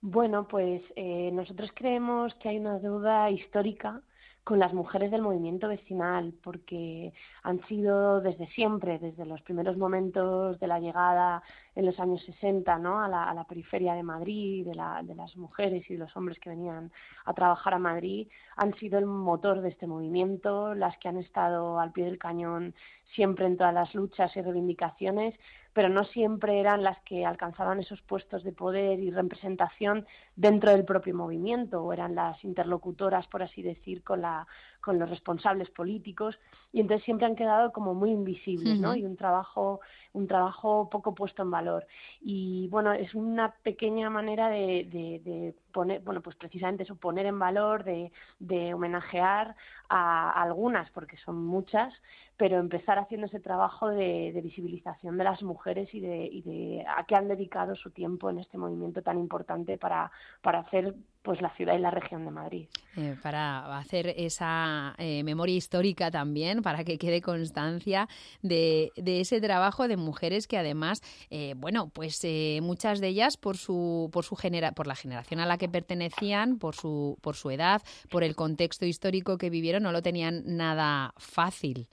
[0.00, 4.00] Bueno, pues eh, nosotros creemos que hay una deuda histórica
[4.48, 10.58] con las mujeres del movimiento vecinal, porque han sido desde siempre, desde los primeros momentos
[10.58, 11.42] de la llegada
[11.74, 13.02] en los años 60 ¿no?
[13.02, 16.48] a, la, periferia de Madrid, de, la, de las mujeres y de los hombres que
[16.48, 16.90] venían
[17.26, 21.78] a trabajar a Madrid, han sido el motor de este movimiento, las que han estado
[21.78, 22.74] al pie del cañón
[23.14, 25.34] siempre en todas las luchas y reivindicaciones,
[25.78, 30.84] pero no siempre eran las que alcanzaban esos puestos de poder y representación dentro del
[30.84, 34.44] propio movimiento, o eran las interlocutoras, por así decir, con, la,
[34.80, 36.36] con los responsables políticos,
[36.72, 38.96] y entonces siempre han quedado como muy invisibles, ¿no?
[38.96, 39.80] Y un trabajo,
[40.14, 41.86] un trabajo poco puesto en valor.
[42.20, 47.38] Y bueno, es una pequeña manera de, de, poner, bueno, pues precisamente eso, poner en
[47.38, 48.10] valor, de,
[48.40, 49.54] de homenajear
[49.88, 51.94] a algunas, porque son muchas,
[52.38, 57.04] pero empezar haciendo ese trabajo de, visibilización de las mujeres y de, y de, a
[57.04, 61.50] qué han dedicado su tiempo en este movimiento tan importante para, para hacer pues la
[61.56, 62.68] ciudad y la región de Madrid.
[62.96, 68.08] Eh, para hacer esa eh, memoria histórica también, para que quede constancia
[68.40, 72.24] de, de ese trabajo de mujeres que además, eh, bueno, pues
[72.62, 76.58] muchas de ellas por su por su genera por la generación a la que pertenecían,
[76.58, 81.12] por su por su edad, por el contexto histórico que vivieron, no lo tenían nada
[81.16, 81.88] fácil.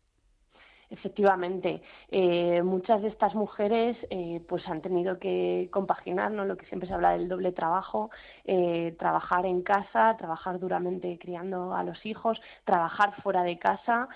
[0.92, 6.46] Efectivamente, eh, muchas de estas mujeres eh, pues han tenido que compaginar ¿no?
[6.46, 8.12] lo que siempre se habla del doble trabajo,
[8.44, 14.08] eh, trabajar en casa, trabajar duramente criando a los hijos, trabajar fuera de casa,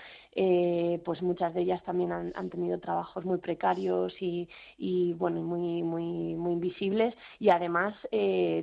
[1.04, 5.82] pues muchas de ellas también han, han tenido trabajos muy precarios y, y, bueno muy
[5.82, 7.94] muy muy invisibles y además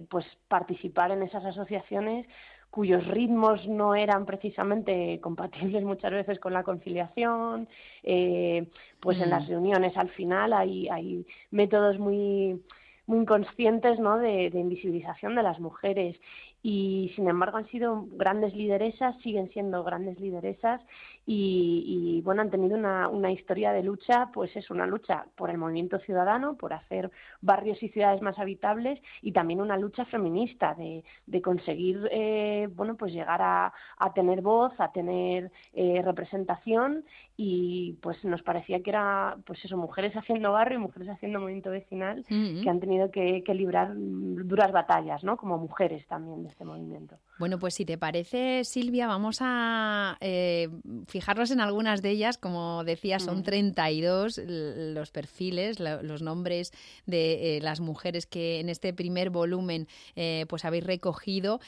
[0.09, 2.25] pues participar en esas asociaciones
[2.69, 7.67] cuyos ritmos no eran precisamente compatibles muchas veces con la conciliación,
[8.03, 8.67] eh,
[8.99, 9.49] pues en las mm.
[9.49, 12.61] reuniones al final hay, hay métodos muy
[13.07, 14.17] muy inconscientes ¿no?
[14.17, 16.19] de, invisibilización de las mujeres
[16.61, 20.81] y sin embargo han sido grandes lideresas, siguen siendo grandes lideresas
[21.29, 25.57] y, bueno, han tenido una, una, historia de lucha, pues es una lucha por el
[25.57, 27.11] movimiento ciudadano, por hacer
[27.41, 32.95] barrios y ciudades más habitables y también una lucha feminista de, de conseguir, eh, bueno,
[32.95, 37.03] pues llegar a, a, tener voz, a tener eh, representación
[37.35, 41.71] y pues nos parecía que era, pues eso, mujeres haciendo barrio y mujeres haciendo movimiento
[41.71, 45.35] vecinal que han tenido que, que librar duras batallas, ¿no?
[45.35, 47.17] Como mujeres también de este movimiento.
[47.37, 50.69] Bueno, pues si te parece, Silvia, vamos a eh,
[51.17, 52.37] fijarnos en algunas de ellas.
[52.37, 56.71] Como decía, son 32 los perfiles, los nombres
[57.05, 61.59] de eh, las mujeres que en este primer volumen eh, pues habéis recogido.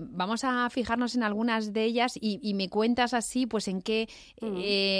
[0.00, 4.06] vamos a fijarnos en algunas de ellas y, me cuentas así, pues en qué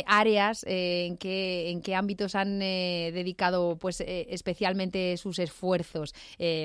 [0.06, 6.14] áreas, en qué en qué ámbitos han dedicado, pues especialmente sus esfuerzos,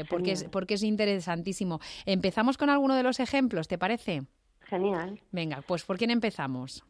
[0.09, 1.81] porque es porque es interesantísimo.
[2.05, 4.23] Empezamos con alguno de los ejemplos ¿te parece?
[4.61, 5.19] Genial.
[5.31, 6.83] Venga, pues ¿por quién empezamos?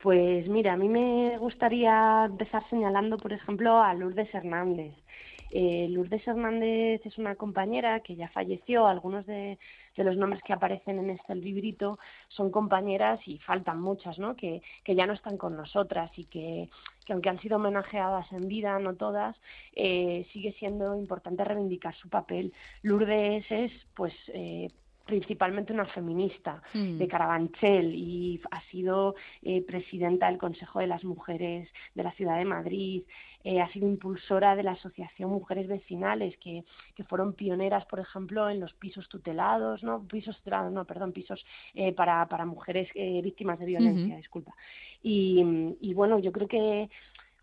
[0.00, 4.94] Pues mira, a mí me gustaría empezar señalando, por ejemplo, a Lourdes Hernández.
[5.50, 8.86] Eh, Lourdes Hernández es una compañera que ya falleció.
[8.86, 9.58] Algunos de,
[9.96, 14.36] los nombres que aparecen en este librito son compañeras y faltan muchas, ¿no?
[14.36, 16.70] Que, ya no están con nosotras y que,
[17.08, 19.36] aunque han sido homenajeadas en vida, no todas,
[19.74, 22.52] eh, sigue siendo importante reivindicar su papel.
[22.82, 24.68] Lourdes es, pues, eh,
[25.08, 27.08] principalmente una feminista de mm.
[27.08, 32.44] Carabanchel y ha sido eh, presidenta del Consejo de las Mujeres de la Ciudad de
[32.44, 33.04] Madrid,
[33.42, 36.62] eh, ha sido impulsora de la Asociación Mujeres Vecinales, que,
[36.94, 41.42] que fueron pioneras, por ejemplo, en los pisos tutelados, no pisos tutelados, no, perdón, pisos
[41.72, 44.54] eh, para, para mujeres víctimas de violencia, disculpa.
[45.02, 46.90] Y, y bueno, yo creo que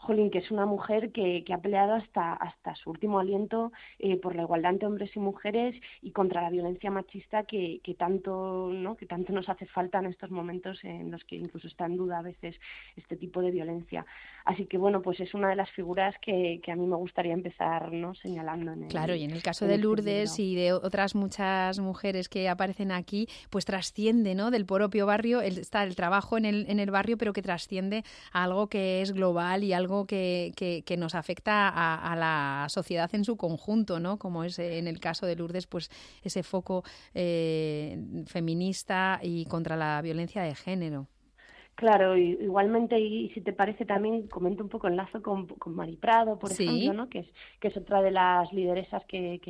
[0.06, 4.18] Jolín, que es una mujer que, que ha peleado hasta, hasta su último aliento eh,
[4.18, 8.70] por la igualdad entre hombres y mujeres y contra la violencia machista que, que, tanto,
[8.72, 8.96] ¿no?
[8.96, 12.20] que tanto nos hace falta en estos momentos en los que incluso está en duda
[12.20, 12.56] a veces
[12.96, 14.06] este tipo de violencia.
[14.46, 17.34] Así que bueno, pues es una de las figuras que, que a mí me gustaría
[17.34, 18.14] empezar ¿no?
[18.16, 18.74] señalando.
[18.74, 22.48] En claro, y en el caso de este Lourdes y de otras muchas mujeres que
[22.48, 24.52] aparecen aquí, pues trasciende ¿no?
[24.52, 28.04] del propio barrio, el, está el trabajo en el, en el barrio, pero que trasciende
[28.32, 30.52] a algo que es global y algo que,
[30.86, 34.20] que, nos afecta a, la sociedad en su conjunto, ¿no?
[34.20, 35.90] Como es en el caso de Lourdes, pues
[36.24, 41.08] ese foco eh, feminista y contra la violencia de género.
[41.76, 45.98] Claro, igualmente, y, si te parece también, comento un poco el lazo con, con Mari
[45.98, 47.10] Prado, por ejemplo, ¿no?
[47.10, 47.28] que, es,
[47.60, 49.42] que es otra de las lideresas que,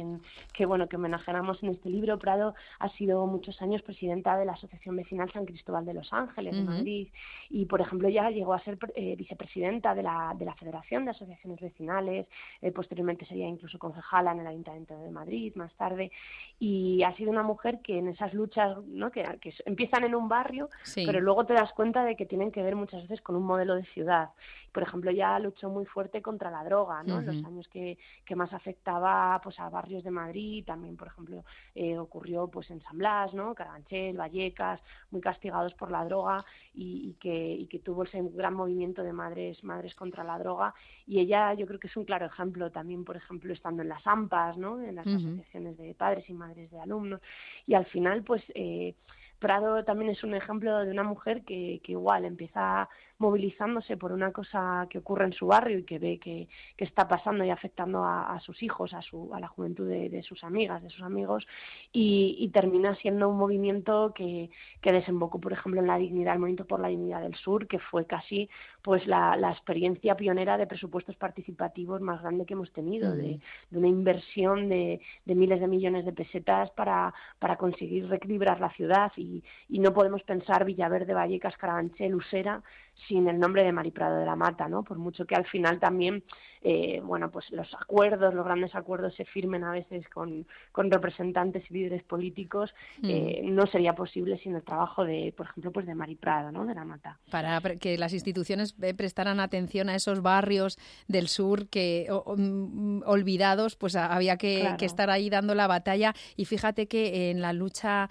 [0.51, 2.17] que, bueno, que homenajeamos en este libro.
[2.17, 6.55] Prado ha sido muchos años presidenta de la Asociación Vecinal San Cristóbal de los Ángeles,
[6.55, 7.07] de Madrid,
[7.51, 11.11] y, por ejemplo, ya llegó a ser eh, vicepresidenta de la, de la Federación de
[11.11, 12.25] Asociaciones Vecinales,
[12.63, 16.11] eh, posteriormente sería incluso concejala en el Ayuntamiento de Madrid, más tarde,
[16.59, 19.11] y ha sido una mujer que en esas luchas, ¿no?
[19.11, 22.63] que, que empiezan en un barrio, pero luego te das cuenta de que tienen que
[22.63, 24.30] ver muchas veces con un modelo de ciudad.
[24.71, 27.19] Por ejemplo, ya luchó muy fuerte contra la droga, ¿no?
[27.19, 31.45] En los años que, que, más afectaba pues a barrios de Madrid, también, por ejemplo,
[31.73, 33.56] eh, ocurrió pues en San Blas, ¿no?
[33.56, 39.01] Carabanchel, Vallecas, muy castigados por la droga y, que, y que tuvo ese gran movimiento
[39.01, 40.73] de madres, madres contra la droga.
[41.08, 44.06] Y ella yo creo que es un claro ejemplo también, por ejemplo, estando en las
[44.06, 44.82] AMPAs, ¿no?
[44.82, 47.21] En las asociaciones de padres y madres de alumnos.
[47.65, 48.43] Y al final, pues...
[48.54, 48.95] Eh,
[49.39, 54.32] Prado también es un ejemplo de una mujer que, que igual empieza movilizándose por una
[54.32, 56.47] cosa que ocurre en su barrio y que ve que,
[56.78, 60.84] está pasando y afectando a, sus hijos, a, su, a la juventud de, sus amigas,
[60.84, 61.47] de sus amigos,
[61.91, 64.49] y, termina siendo un movimiento que,
[64.82, 67.80] que, desembocó, por ejemplo, en la dignidad, el movimiento por la dignidad del sur, que
[67.80, 68.49] fue casi
[68.82, 73.39] pues la, la experiencia pionera de presupuestos participativos más grande que hemos tenido, de,
[73.71, 78.69] de, una inversión de, de, miles de millones de pesetas para, para conseguir reequilibrar la
[78.69, 82.62] ciudad y, y no podemos pensar Villaverde, Vallecas, Carabanchel, Usera
[83.08, 84.84] sin el nombre de Mari Prado de la Mata, ¿no?
[84.84, 86.23] Por mucho que al final también,
[86.62, 91.63] eh, bueno, pues los acuerdos, los grandes acuerdos se firmen a veces con, con representantes
[91.69, 93.10] y líderes políticos, mm.
[93.10, 96.65] eh, no sería posible sin el trabajo de, por ejemplo, pues de Mari Prado, ¿no?
[96.65, 97.19] De la Mata.
[97.29, 100.77] Para que las instituciones eh, prestaran atención a esos barrios
[101.08, 106.13] del sur que mm, olvidados, pues había que, estar ahí dando la batalla.
[106.36, 108.10] Y fíjate que en la lucha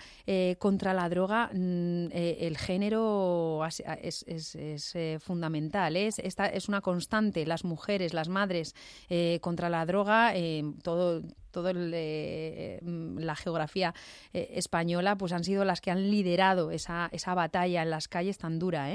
[0.59, 3.65] contra la droga, mm, el género
[4.03, 4.25] es
[4.74, 5.97] es eh, fundamental.
[5.97, 7.47] Es, esta es una constante.
[7.47, 8.75] Las mujeres, las madres
[9.09, 13.95] eh, contra la droga, eh, todo toda la geografía
[14.33, 18.59] española, pues han sido las que han liderado esa, esa batalla en las calles tan
[18.59, 18.93] dura,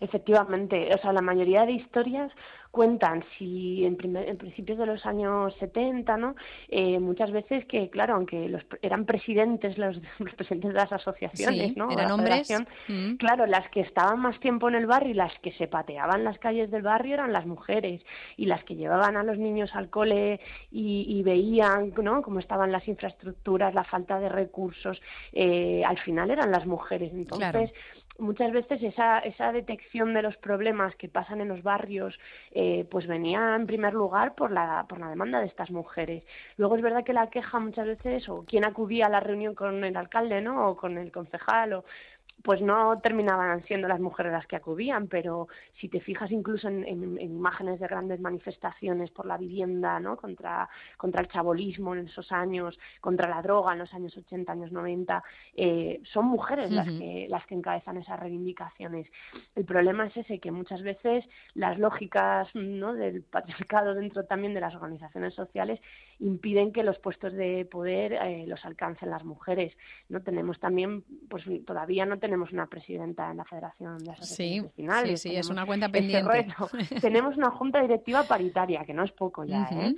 [0.00, 2.32] Efectivamente, o sea, la mayoría de historias
[2.70, 6.36] cuentan si en, primer, en principios de los años 70, ¿no?
[6.68, 9.98] Eh, muchas veces que, claro, aunque los, eran presidentes, los,
[10.36, 11.90] presidentes de las asociaciones, ¿no?
[11.90, 12.48] Eran hombres.
[12.88, 13.16] Mm.
[13.16, 16.38] Claro, las que estaban más tiempo en el barrio y las que se pateaban las
[16.38, 18.02] calles del barrio eran las mujeres
[18.36, 22.22] y las que llevaban a los niños al cole y, veían, ¿no?
[22.22, 25.00] Cómo estaban las infraestructuras, la falta de recursos,
[25.32, 27.12] eh, al final eran las mujeres.
[27.12, 27.72] Entonces,
[28.18, 32.18] muchas veces esa, esa detección de los problemas que pasan en los barrios
[32.50, 36.24] eh, pues venía en primer lugar por la, por la demanda de estas mujeres.
[36.56, 39.84] Luego es verdad que la queja muchas veces, o quien acudía a la reunión con
[39.84, 40.68] el alcalde, ¿no?
[40.68, 41.84] o con el concejal, o
[42.42, 45.48] pues no terminaban siendo las mujeres las que acudían, pero
[45.80, 50.16] si te fijas incluso en, imágenes de grandes manifestaciones por la vivienda, ¿no?
[50.16, 54.72] Contra, contra el chabolismo en esos años, contra la droga en los años 80, años
[54.72, 55.22] 90,
[55.56, 59.06] eh, son mujeres las, que, las que encabezan esas reivindicaciones.
[59.56, 61.24] El problema es ese, que muchas veces
[61.54, 62.94] las lógicas ¿no?
[62.94, 65.80] del patriarcado dentro también de las organizaciones sociales
[66.20, 69.76] impiden que los puestos de poder eh, los alcancen las mujeres.
[70.08, 75.16] No tenemos también, pues todavía no tenemos una presidenta en la Federación de Asociaciones sí,
[75.16, 76.46] Sí, sí, es una cuenta pendiente.
[77.00, 79.94] tenemos una junta directiva paritaria, que no es poco ya, ¿eh?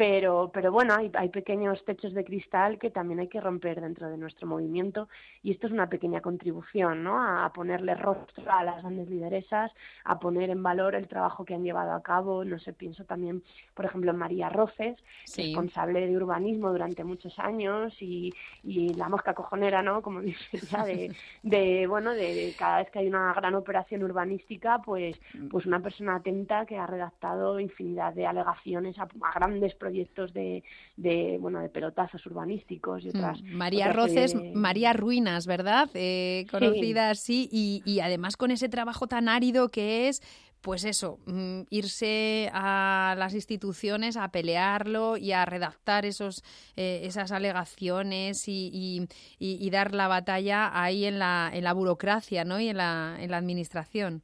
[0.00, 4.08] Pero, pero bueno, hay, hay, pequeños techos de cristal que también hay que romper dentro
[4.08, 5.10] de nuestro movimiento
[5.42, 7.22] y esto es una pequeña contribución, ¿no?
[7.22, 9.70] A, ponerle rostro a las grandes lideresas,
[10.04, 12.46] a poner en valor el trabajo que han llevado a cabo.
[12.46, 13.42] No sé, pienso también,
[13.74, 14.96] por ejemplo, en María Roces,
[15.36, 18.32] responsable de urbanismo durante muchos años y,
[18.64, 20.00] y la mosca cojonera, ¿no?
[20.00, 24.78] Como dice ya, de, de bueno, de, cada vez que hay una gran operación urbanística,
[24.78, 29.89] pues, pues una persona atenta que ha redactado infinidad de alegaciones a, a grandes proyectos
[29.90, 30.62] proyectos de,
[30.96, 33.42] de, bueno, de pelotazos urbanísticos y mm, otras.
[33.42, 35.88] María Roces, María Ruinas, ¿verdad?
[35.94, 40.22] Eh, conocida así y, y además con ese trabajo tan árido que es
[40.60, 46.44] pues eso, mm, irse a las instituciones a pelearlo y a redactar esos,
[46.76, 52.60] eh, esas alegaciones y, y, dar la batalla ahí en la, en la burocracia ¿no?
[52.60, 54.22] y en la, en la administración.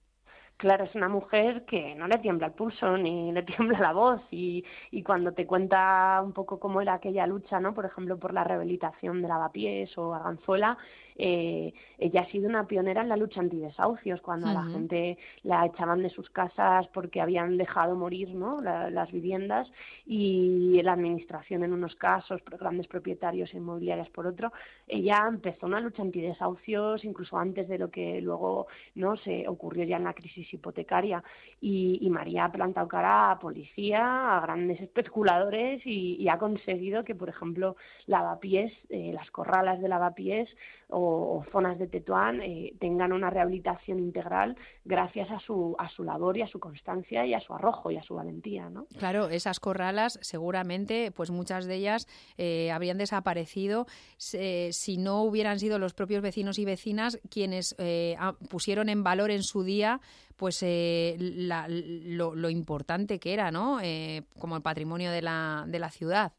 [0.58, 4.22] Claro, es una mujer que no le tiembla el pulso ni le tiembla la voz
[4.30, 7.74] y, y cuando te cuenta un poco cómo era aquella lucha, ¿no?
[7.74, 10.78] Por ejemplo, por la rehabilitación de Lavapiés o Arganzuela,
[11.18, 15.64] eh, ella ha sido una pionera en la lucha antidesahucios, cuando a la gente la
[15.64, 18.60] echaban de sus casas porque habían dejado morir ¿no?
[18.60, 19.70] las viviendas
[20.04, 24.52] y la administración en unos casos, grandes propietarios inmobiliarios por otro,
[24.86, 29.96] ella empezó una lucha antidesahucios incluso antes de lo que luego no se ocurrió ya
[29.96, 31.22] en la crisis hipotecaria.
[31.60, 37.28] Y, María ha plantado cara a policía, a grandes especuladores y, ha conseguido que, por
[37.28, 37.76] ejemplo,
[38.06, 40.48] lavapiés, eh, las corralas de lavapiés
[40.88, 41.05] o,
[41.52, 46.42] zonas de Tetuán eh, tengan una rehabilitación integral gracias a su, a su labor y
[46.42, 48.68] a su constancia y a su arrojo y a su valentía.
[48.68, 48.86] ¿no?
[48.98, 52.06] Claro, esas corralas seguramente, pues muchas de ellas
[52.38, 58.16] eh, habrían desaparecido si no hubieran sido los propios vecinos y vecinas quienes eh,
[58.48, 60.00] pusieron en valor en su día
[60.36, 63.78] pues lo, lo, importante que era, ¿no?
[64.38, 66.34] como el patrimonio de la, de la ciudad.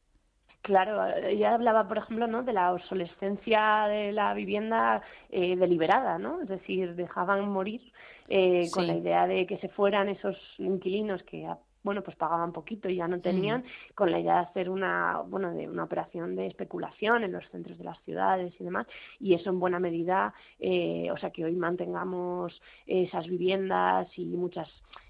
[0.68, 2.44] Claro, ella hablaba, por ejemplo, ¿no?
[2.44, 6.42] de la obsolescencia de la vivienda eh, deliberada, ¿no?
[6.42, 7.82] Es decir, dejaban morir
[8.28, 11.48] eh, con la idea de que se fueran esos inquilinos que
[11.84, 13.64] bueno, pues pagaban poquito y ya no tenían,
[13.96, 17.78] con la idea de hacer una, bueno, de una operación de especulación en los centros
[17.78, 18.88] de las ciudades y demás,
[19.22, 24.68] y eso en buena medida, eh, o sea, que hoy mantengamos esas viviendas y muchas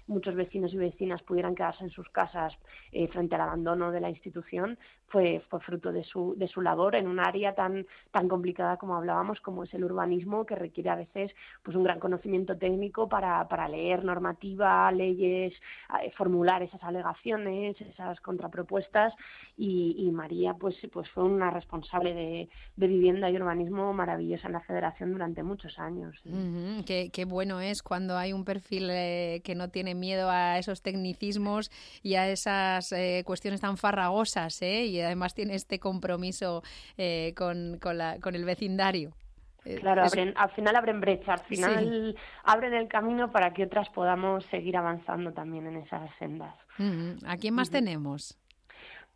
[0.08, 2.52] muchos vecinos y vecinas pudieran quedarse en sus casas
[2.92, 6.94] eh, frente al abandono de la institución fue, fue fruto de su, de su labor
[6.94, 10.96] en un área tan, tan complicada como hablábamos, como es el urbanismo, que requiere a
[10.96, 15.54] veces pues un gran conocimiento técnico para, para leer normativa, leyes,
[16.02, 19.14] eh, formular esas alegaciones, esas contrapropuestas,
[19.56, 25.12] y, María pues, pues fue una responsable de, vivienda y urbanismo maravillosa en la federación
[25.12, 26.16] durante muchos años.
[26.86, 30.82] qué, qué, bueno es cuando hay un perfil eh, que no tiene miedo a esos
[30.82, 31.70] tecnicismos
[32.02, 34.86] y a esas eh, cuestiones tan farragosas, ¿eh?
[34.86, 36.62] Y además tiene este compromiso
[36.96, 39.12] eh, con, con, la, con el vecindario.
[39.80, 44.76] Claro, al final abren brecha, al final abren el camino para que otras podamos seguir
[44.78, 46.54] avanzando también en esas sendas.
[47.26, 48.38] ¿A quién más tenemos?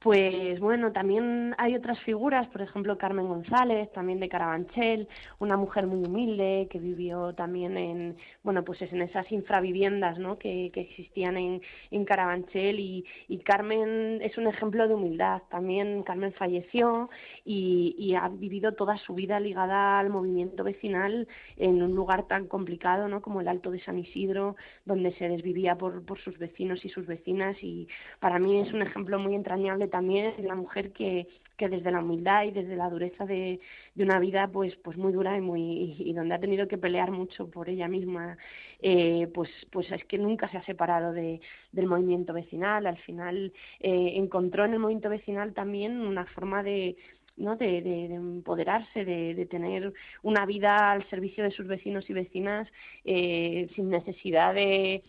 [0.02, 5.06] Pues bueno, también hay otras figuras, por ejemplo Carmen González, también de Carabanchel,
[5.38, 10.40] una mujer muy humilde que vivió también en, bueno, pues en esas infraviviendas, ¿no?
[10.40, 13.04] Que, existían en, Carabanchel y,
[13.44, 15.42] Carmen es un ejemplo de humildad.
[15.50, 17.08] También Carmen falleció
[17.44, 22.48] y, y, ha vivido toda su vida ligada al movimiento vecinal en un lugar tan
[22.48, 23.22] complicado, ¿no?
[23.22, 27.06] Como el Alto de San Isidro, donde se desvivía por, por sus vecinos y sus
[27.06, 27.86] vecinas y
[28.18, 32.00] para mí es un ejemplo muy entrañable también es la mujer que, que desde la
[32.00, 33.60] humildad y desde la dureza de,
[33.94, 37.12] de una vida pues pues muy dura y muy y donde ha tenido que pelear
[37.12, 38.36] mucho por ella misma
[38.80, 41.40] eh, pues pues es que nunca se ha separado de,
[41.70, 46.96] del movimiento vecinal al final eh, encontró en el movimiento vecinal también una forma de
[47.34, 47.56] ¿no?
[47.56, 52.68] De, de empoderarse, de, de, tener una vida al servicio de sus vecinos y vecinas
[53.06, 55.02] eh, sin necesidad de,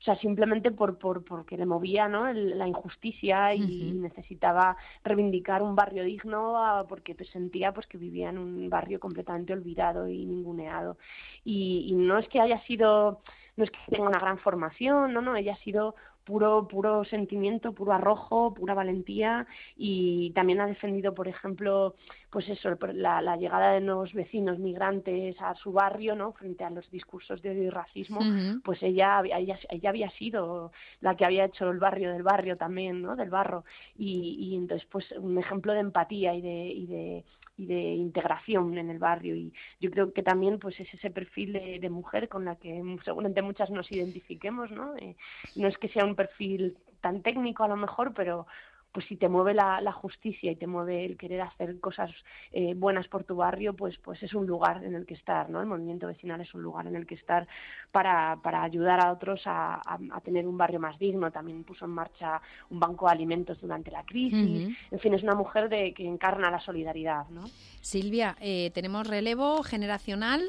[0.00, 2.32] o sea, simplemente por, por porque le movía ¿no?
[2.32, 4.00] la injusticia y uh -huh.
[4.02, 6.54] necesitaba reivindicar un barrio digno
[6.88, 10.96] porque sentía pues que vivía en un barrio completamente olvidado y ninguneado.
[11.44, 13.20] Y, y no es que haya sido,
[13.56, 15.96] no es que tenga una gran formación, no, no, ella ha sido
[16.28, 19.46] puro puro sentimiento, puro arrojo, pura valentía
[19.78, 21.94] y también ha defendido, por ejemplo,
[22.30, 26.32] pues eso, la, la llegada de nuevos vecinos migrantes a su barrio, ¿no?
[26.32, 28.62] Frente a los discursos de odio y racismo, uh -huh.
[28.62, 30.70] pues ella, ella, ella había sido
[31.00, 33.16] la que había hecho el barrio del barrio también, ¿no?
[33.16, 33.64] Del barro
[33.96, 37.24] y, y entonces pues un ejemplo de empatía y de, y de
[37.58, 39.36] y de integración en el barrio.
[39.36, 42.82] Y yo creo que también pues es ese perfil de, de mujer con la que
[43.04, 45.16] seguramente muchas nos identifiquemos no eh,
[45.56, 48.46] no es que sea un perfil tan técnico a lo mejor pero
[48.92, 52.10] pues si te mueve la, la, justicia y te mueve el querer hacer cosas
[52.52, 55.60] eh, buenas por tu barrio, pues, pues es un lugar en el que estar, ¿no?
[55.60, 57.46] El movimiento vecinal es un lugar en el que estar
[57.92, 61.30] para, para ayudar a otros a, a, a tener un barrio más digno.
[61.30, 64.66] También puso en marcha un banco de alimentos durante la crisis.
[64.66, 64.76] Uh -huh.
[64.90, 67.44] En fin, es una mujer de, que encarna la solidaridad, ¿no?
[67.80, 70.42] Silvia, eh, ¿tenemos relevo generacional?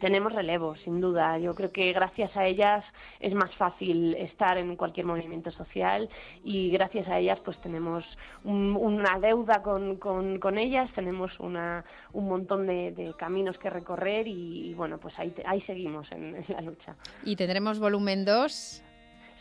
[0.00, 1.38] Tenemos relevo, sin duda.
[1.38, 2.84] Yo creo que gracias a ellas
[3.20, 6.08] es más fácil estar en cualquier movimiento social
[6.44, 8.04] y gracias a ellas pues tenemos
[8.44, 14.26] un, una deuda con, con, con, ellas, tenemos una, un montón de, caminos que recorrer
[14.26, 16.96] y, y, bueno, pues ahí, ahí seguimos en, en la lucha.
[17.24, 18.85] ¿Y tendremos volumen 2?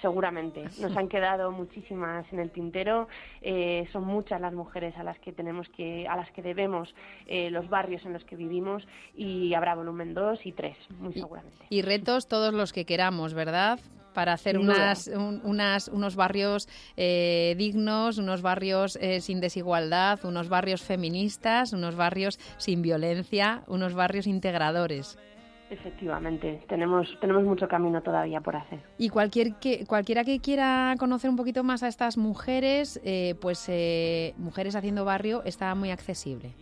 [0.06, 0.66] Seguramente.
[0.80, 3.08] Nos han quedado muchísimas en el tintero.
[3.42, 6.94] Eh, son muchas las mujeres a las que tenemos que, a las que debemos
[7.26, 11.66] eh, los barrios en los que vivimos y habrá volumen 2 y 3, muy seguramente.
[11.72, 13.80] Y, y, retos todos los que queramos, ¿verdad?
[14.14, 20.48] para hacer unas, un, unas, unos barrios eh, dignos, unos barrios eh, sin desigualdad, unos
[20.50, 25.18] barrios feministas, unos barrios sin violencia, unos barrios integradores.
[25.70, 28.80] Efectivamente, tenemos, tenemos mucho camino todavía por hacer.
[29.00, 33.66] Y cualquier que, cualquiera que quiera conocer un poquito más a estas mujeres, eh, pues
[33.68, 36.54] eh, Mujeres Haciendo Barrio está muy accesible.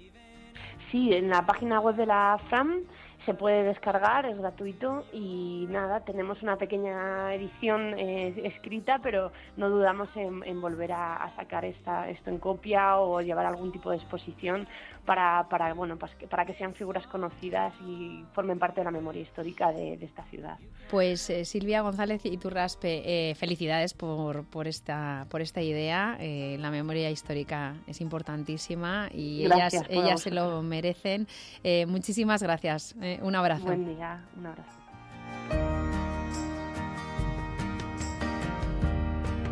[0.90, 2.84] Sí, en la página web de la FRAM
[3.26, 9.70] se puede descargar, es gratuito y nada, tenemos una pequeña edición eh, escrita, pero no
[9.70, 13.92] dudamos en, en volver a, a, sacar esta, esto en copia o llevar algún tipo
[13.92, 14.68] de exposición
[15.06, 18.92] para, para, bueno, para, que, para que sean figuras conocidas y formen parte de la
[18.92, 20.58] memoria histórica de, de esta ciudad.
[20.90, 26.18] Pues eh, Silvia González Iturraspe, eh, felicidades por, por, esta, por esta idea.
[26.20, 31.28] Eh, la memoria histórica es importantísima y gracias, ellas, ellas se lo merecen.
[31.64, 32.96] Eh, muchísimas gracias.
[33.14, 33.66] Eh, un abrazo.
[33.66, 34.80] Buen día, un abrazo.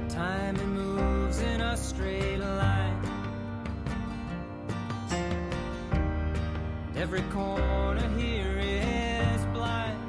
[0.10, 2.98] Time moves in a straight line.
[6.96, 10.00] Every corner here is blind.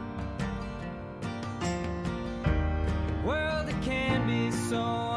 [3.25, 5.12] World that can be so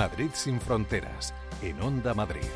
[0.00, 2.48] Madrid sin fronteras, en Onda Madrid.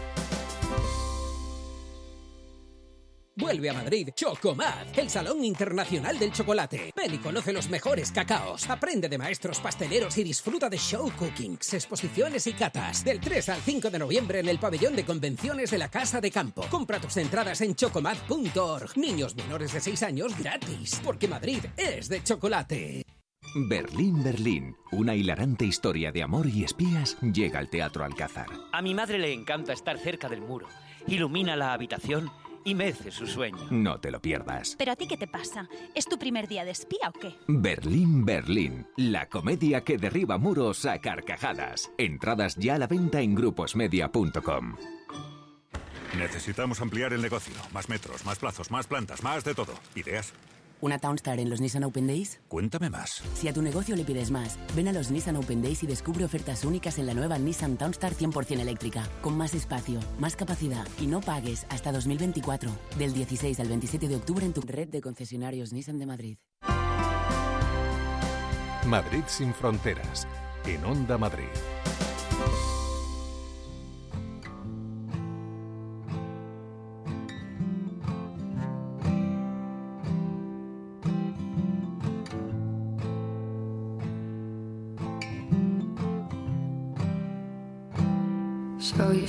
[3.37, 6.95] Vuelve a Madrid Chocomad, el Salón Internacional del Chocolate.
[6.97, 8.71] Ven y conoce los mejores cacaos.
[8.71, 13.05] Aprende de maestros pasteleros y disfruta de show cookings, exposiciones y catas.
[13.05, 16.31] Del 3 al 5 de noviembre en el pabellón de convenciones de la Casa de
[16.31, 16.65] Campo.
[16.71, 18.97] Compra tus entradas en chocomad.org.
[18.97, 23.05] Niños menores de 6 años gratis, porque Madrid es de chocolate.
[23.55, 28.49] Berlín, Berlín, una hilarante historia de amor y espías llega al Teatro Alcázar.
[28.73, 30.67] A mi madre le encanta estar cerca del muro.
[31.07, 32.33] Ilumina la habitación
[32.65, 33.69] y mece su sueño.
[33.71, 34.75] No te lo pierdas.
[34.77, 35.69] ¿Pero a ti qué te pasa?
[35.95, 37.37] ¿Es tu primer día de espía o qué?
[37.47, 41.93] Berlín, Berlín, la comedia que derriba muros a carcajadas.
[41.97, 44.77] Entradas ya a la venta en gruposmedia.com.
[46.19, 47.55] Necesitamos ampliar el negocio.
[47.73, 49.75] Más metros, más plazos, más plantas, más de todo.
[49.95, 50.33] ¿Ideas?
[50.85, 52.41] ¿Una Townstar en los Nissan Open Days?
[52.47, 53.23] Cuéntame más.
[53.33, 56.27] Si a tu negocio le pides más, ven a los Nissan Open Days y descubre
[56.27, 61.07] ofertas únicas en la nueva Nissan Townstar 100% eléctrica, con más espacio, más capacidad y
[61.07, 62.71] no pagues hasta 2024.
[62.99, 66.37] Del 16 al 27 de octubre en tu red de concesionarios Nissan de Madrid.
[68.87, 70.29] Madrid sin fronteras,
[70.67, 71.49] en Onda Madrid.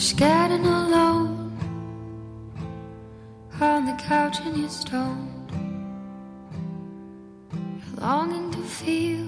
[0.05, 1.57] Scared and alone
[3.59, 5.51] on the couch and you're stoned,
[7.51, 9.25] you're longing to feel,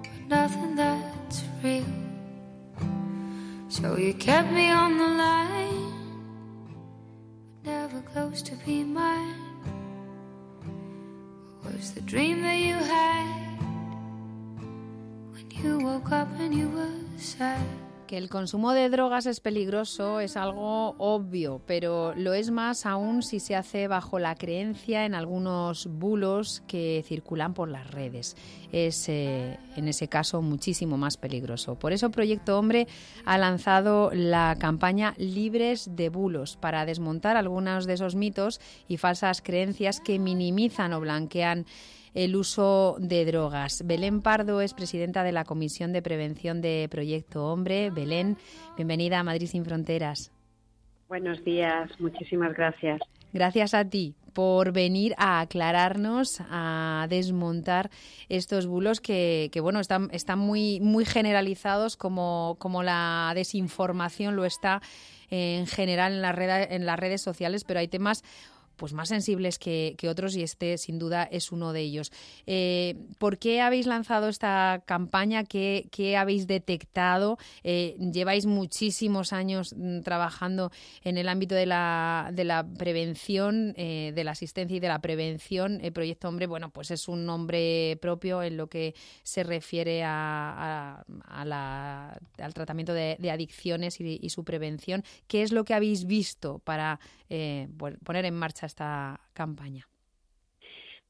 [0.00, 1.84] but nothing that's real.
[3.68, 5.92] So you kept me on the line,
[7.62, 9.34] but never close to be mine.
[11.62, 13.58] Was the dream that you had
[15.30, 17.79] when you woke up and you were sad?
[18.10, 23.22] Que el consumo de drogas es peligroso es algo obvio, pero lo es más aún
[23.22, 28.36] si se hace bajo la creencia en algunos bulos que circulan por las redes.
[28.72, 31.76] Es eh, en ese caso muchísimo más peligroso.
[31.76, 32.88] Por eso Proyecto Hombre
[33.26, 39.40] ha lanzado la campaña Libres de Bulos para desmontar algunos de esos mitos y falsas
[39.40, 41.64] creencias que minimizan o blanquean
[42.14, 43.82] el uso de drogas.
[43.84, 47.90] Belén Pardo es presidenta de la Comisión de Prevención de Proyecto Hombre.
[47.90, 48.36] Belén,
[48.76, 50.32] bienvenida a Madrid sin Fronteras.
[51.08, 53.00] Buenos días, muchísimas gracias.
[53.32, 57.90] Gracias a ti por venir a aclararnos, a desmontar
[58.28, 64.44] estos bulos que, que bueno, están, están muy, muy generalizados como, como la desinformación lo
[64.44, 64.80] está
[65.30, 68.24] en general en, la red, en las redes sociales, pero hay temas
[68.80, 72.10] pues más sensibles que, que, otros y este sin duda es uno de ellos.
[72.46, 75.44] Eh, ¿Por qué habéis lanzado esta campaña?
[75.44, 77.36] ¿Qué, qué habéis detectado?
[77.62, 80.72] Eh, lleváis muchísimos años mm, trabajando
[81.04, 85.02] en el ámbito de la, de la prevención, eh, de la asistencia y de la
[85.02, 85.80] prevención.
[85.82, 91.04] El Proyecto Hombre, bueno, pues es un nombre propio en lo que se refiere a,
[91.28, 95.04] a, la, al tratamiento de, adicciones y, su prevención.
[95.26, 96.98] ¿Qué es lo que habéis visto para
[98.04, 99.86] poner en marcha esta campaña?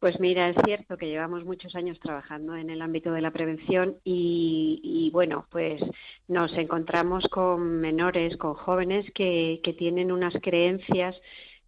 [0.00, 3.98] Pues mira, es cierto que llevamos muchos años trabajando en el ámbito de la prevención
[4.02, 5.82] y, bueno, pues
[6.26, 11.14] nos encontramos con menores, con jóvenes que, que tienen unas creencias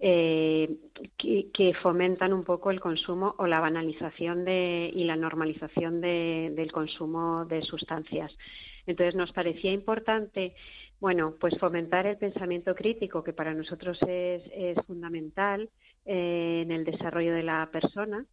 [0.00, 0.78] eh,
[1.18, 6.52] que, que, fomentan un poco el consumo o la banalización de, y la normalización de,
[6.56, 8.32] del consumo de sustancias.
[8.86, 10.54] Entonces nos parecía importante
[11.02, 14.44] bueno, pues fomentar el pensamiento crítico, que para nosotros es,
[14.86, 15.68] fundamental
[16.04, 18.24] eh, en el desarrollo de la persona,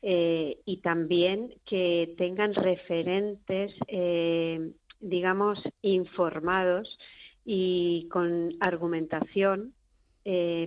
[0.00, 6.98] eh, y también que tengan referentes, eh, digamos, informados
[7.44, 9.74] y con argumentación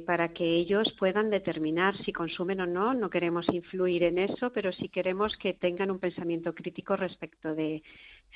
[0.06, 2.94] para que ellos puedan determinar si consumen o no.
[2.94, 7.84] No queremos influir en eso, pero sí queremos que tengan un pensamiento crítico respecto de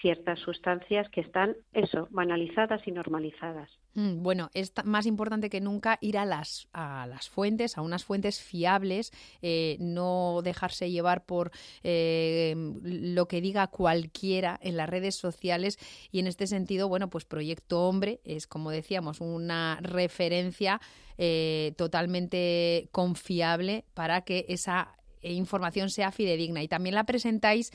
[0.02, 3.70] ciertas sustancias que están, eso, banalizadas y normalizadas.
[3.96, 8.04] Mm, bueno, es más importante que nunca ir a las, a las fuentes, a unas
[8.04, 11.52] fuentes fiables, eh, no dejarse llevar por
[11.84, 15.78] eh, lo que diga cualquiera en las redes sociales
[16.12, 20.82] y en este sentido, bueno, pues Proyecto Hombre es, como decíamos, una referencia
[21.18, 27.72] eh, totalmente confiable para que esa información sea fidedigna y también la presentáis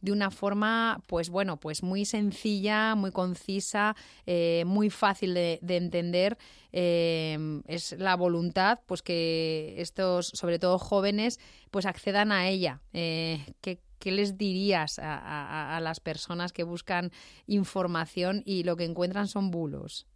[0.00, 3.94] de una forma, pues bueno, pues muy sencilla, muy concisa,
[4.26, 6.36] eh, muy fácil de, de entender.
[6.72, 11.38] Eh, es la voluntad, pues que estos, sobre todo jóvenes,
[11.70, 12.80] pues accedan a ella.
[12.92, 17.10] Eh, ¿qué, ¿Qué les dirías a, a, a, las personas que buscan
[17.46, 20.06] información y lo que encuentran son bulos?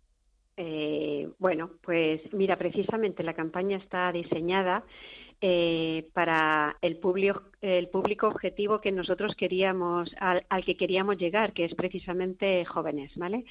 [0.57, 4.85] Eh, bueno, pues mira, precisamente la campaña está diseñada
[5.47, 11.53] eh, para el público, el público objetivo que nosotros queríamos, al, al, que queríamos llegar,
[11.53, 13.45] que es precisamente jóvenes, ¿vale?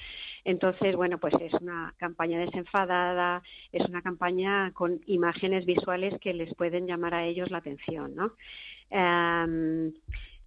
[0.44, 6.52] Entonces, bueno, pues es una campaña desenfadada, es una campaña con imágenes visuales que les
[6.56, 8.32] pueden llamar a ellos la atención, ¿no?
[8.90, 9.92] Um,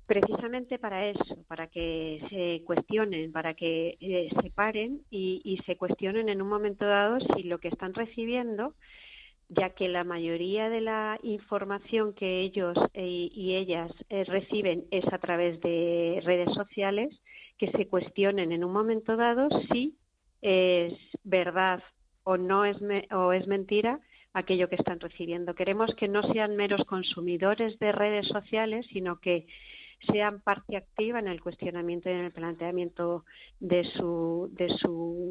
[0.06, 6.28] precisamente para eso, para que se cuestionen, para que eh, se paren y, se cuestionen
[6.28, 8.74] en un momento dado si lo que están recibiendo
[9.50, 15.06] ya que la mayoría de la información que ellos eh, y ellas eh, reciben es
[15.12, 17.10] a través de redes sociales,
[17.58, 19.98] que se cuestionen en un momento dado si
[20.42, 20.94] es
[21.24, 21.82] verdad
[22.24, 22.78] o no es,
[23.12, 24.00] o es mentira
[24.34, 25.56] aquello que están recibiendo.
[25.56, 29.48] Queremos que no sean meros consumidores de redes sociales, sino que
[30.12, 33.26] sean parte activa en el cuestionamiento y en el planteamiento
[33.60, 35.27] de su, de su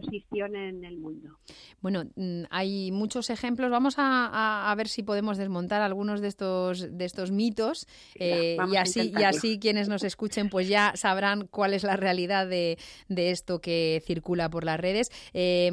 [0.00, 1.38] posición en el mundo.
[1.80, 3.70] Bueno, mm, hay muchos ejemplos.
[3.70, 9.12] Vamos a, ver si podemos desmontar algunos de estos de estos mitos eh, y así
[9.16, 12.78] y así quienes nos escuchen pues ya sabrán cuál es la realidad de,
[13.08, 15.10] esto que circula por las redes.
[15.32, 15.70] Eh,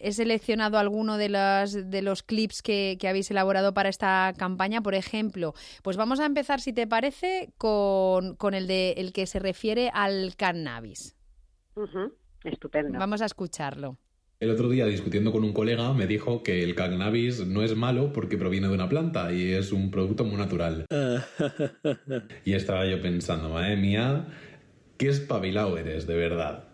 [0.00, 4.82] he seleccionado alguno de los de los clips que, habéis elaborado para esta campaña.
[4.82, 9.26] Por ejemplo, pues vamos a empezar, si te parece, con, con el de el que
[9.26, 11.16] se refiere al cannabis.
[12.44, 12.98] Estupendo.
[12.98, 13.98] Vamos a escucharlo.
[14.40, 18.12] El otro día, discutiendo con un colega, me dijo que el cannabis no es malo
[18.12, 20.84] porque proviene de una planta y es un producto muy natural.
[22.44, 24.26] y estaba yo pensando, madre mía,
[24.98, 26.64] qué espabilado eres, de verdad.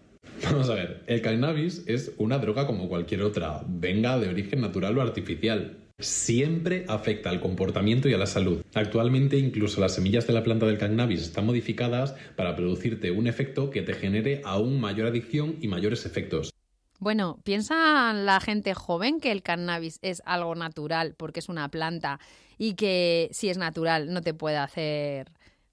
[0.44, 4.98] Vamos a ver, el cannabis es una droga como cualquier otra, venga de origen natural
[4.98, 8.62] o artificial siempre afecta al comportamiento y a la salud.
[8.74, 13.70] Actualmente incluso las semillas de la planta del cannabis están modificadas para producirte un efecto
[13.70, 16.50] que te genere aún mayor adicción y mayores efectos.
[16.98, 22.20] Bueno, piensa la gente joven que el cannabis es algo natural porque es una planta
[22.58, 25.30] y que si es natural no te puede hacer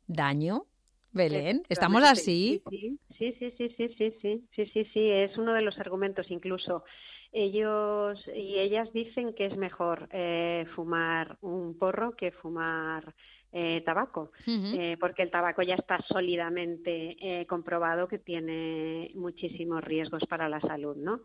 [0.08, 0.66] daño.
[1.12, 2.62] Belén, ¿estamos así?
[2.70, 6.28] Sí, sí, sí, sí, sí, sí, sí, sí, sí, sí, es uno de los argumentos
[6.30, 6.84] incluso
[7.32, 13.14] ellos y ellas dicen que es mejor eh, fumar un porro que fumar
[13.54, 20.24] eh, tabaco, eh, porque el tabaco ya está sólidamente eh, comprobado que tiene muchísimos riesgos
[20.28, 21.22] para la salud, ¿no?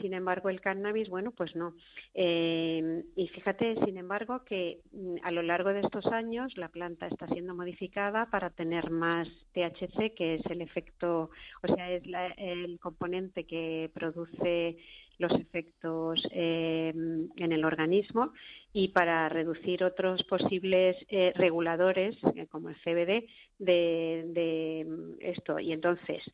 [0.00, 1.74] sin embargo, el cannabis, bueno, pues no.
[2.14, 7.26] y fíjate, sin embargo, que mm, a lo largo de estos años la planta está
[7.26, 11.30] siendo modificada para tener más THC, que es el efecto,
[11.64, 12.04] o sea, es
[12.36, 14.78] el componente que produce
[15.20, 18.32] los efectos eh, en el organismo
[18.72, 23.26] y para reducir otros posibles eh, reguladores, eh, como el CBD,
[23.58, 24.86] de,
[25.20, 25.58] esto.
[25.60, 26.24] Y entonces,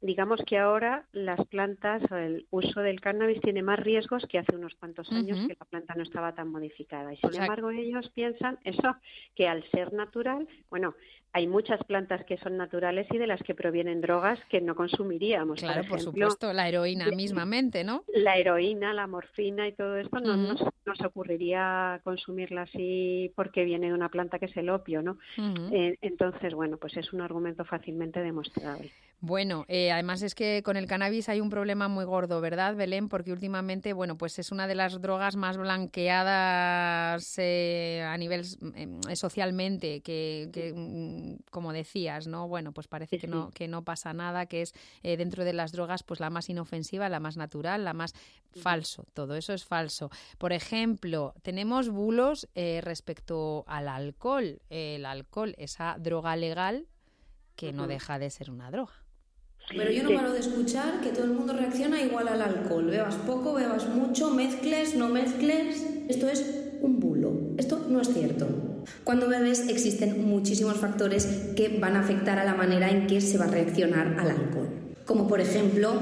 [0.00, 4.74] digamos que ahora las plantas, el uso del cannabis tiene más riesgos que hace unos
[4.74, 7.12] cuantos años que la planta no estaba tan modificada.
[7.12, 8.96] Y sin embargo, ellos piensan eso,
[9.34, 10.94] que al ser natural, bueno,
[11.32, 15.60] hay muchas plantas que son naturales y de las que provienen drogas que no consumiríamos.
[15.60, 18.04] Claro, por, supuesto, la heroína mismamente, ¿no?
[18.14, 20.62] La heroína, la morfina y todo esto no nos,
[21.04, 25.18] ocurriría consumirla así porque viene de una planta que es el opio, ¿no?
[25.70, 28.90] Eh, entonces, bueno, pues es un argumento fácilmente demostrable.
[29.20, 33.08] Bueno, eh, además es que con el cannabis hay un problema muy gordo, ¿verdad, Belén?
[33.08, 39.00] Porque últimamente, bueno, pues es una de las drogas más blanqueadas eh, a nivel em,
[39.14, 42.48] socialmente, que, mm, como decías, ¿no?
[42.48, 45.72] Bueno, pues parece que no que no pasa nada, que es eh, dentro de las
[45.72, 48.14] drogas, pues la más inofensiva, la más natural, la más
[48.54, 49.06] falso.
[49.14, 50.10] Todo eso es falso.
[50.38, 54.60] Por ejemplo, tenemos bulos respecto al alcohol.
[54.70, 56.86] El alcohol, esa droga legal
[57.58, 58.94] que no deja de ser una droga.
[59.76, 62.86] Pero yo no paro de escuchar que todo el mundo reacciona igual al alcohol.
[62.86, 65.84] Bebas poco, bebas mucho, mezcles, no mezcles.
[66.08, 66.44] Esto es
[66.80, 67.32] un bulo.
[67.58, 68.46] Esto no es cierto.
[69.04, 73.36] Cuando bebes existen muchísimos factores que van a afectar a la manera en que se
[73.36, 74.68] va a reaccionar al alcohol.
[75.04, 75.92] Como por ejemplo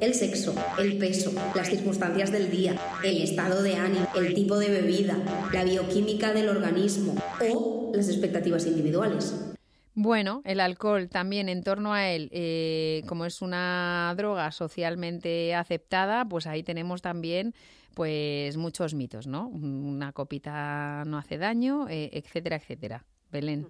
[0.00, 4.70] el sexo, el peso, las circunstancias del día, el estado de ánimo, el tipo de
[4.70, 5.16] bebida,
[5.52, 7.14] la bioquímica del organismo
[7.52, 9.53] o las expectativas individuales.
[9.94, 16.24] Bueno, el alcohol también en torno a él, eh, como es una droga socialmente aceptada,
[16.24, 17.54] pues ahí tenemos también
[17.94, 19.46] pues muchos mitos, ¿no?
[19.46, 23.04] Una copita no hace daño, eh, etcétera, etcétera.
[23.30, 23.68] Belén.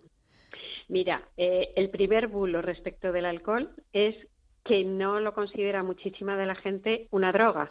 [0.89, 4.17] Mira, eh, el primer bulo respecto del alcohol es
[4.65, 7.69] que no lo considera muchísima de la gente una droga.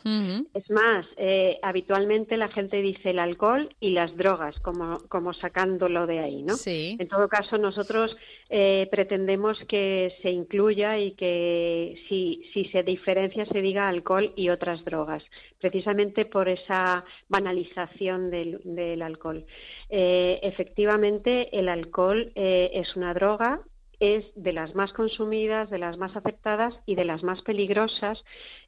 [0.53, 6.05] Es más, eh, habitualmente la gente dice el alcohol y las drogas, como, como sacándolo
[6.05, 6.55] de ahí, ¿no?
[6.99, 8.15] En todo caso, nosotros
[8.49, 14.49] eh, pretendemos que se incluya y que si, si se diferencia se diga alcohol y
[14.49, 15.23] otras drogas,
[15.59, 19.45] precisamente por esa banalización del, del alcohol.
[19.89, 23.61] Eh, efectivamente, el alcohol es una droga,
[24.03, 28.21] es de las más consumidas, de las más aceptadas y de las más peligrosas,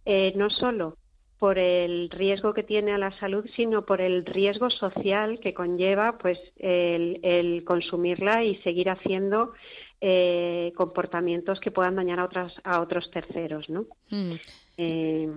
[0.05, 0.97] eh, no solo
[1.39, 6.17] por el riesgo que tiene a la salud, sino por el riesgo social que conlleva
[6.17, 9.51] pues el, consumirla y seguir haciendo
[9.99, 13.85] eh, comportamientos que puedan dañar a otras a otros terceros, ¿no?
[14.09, 14.33] Mm.
[14.77, 15.29] Eh,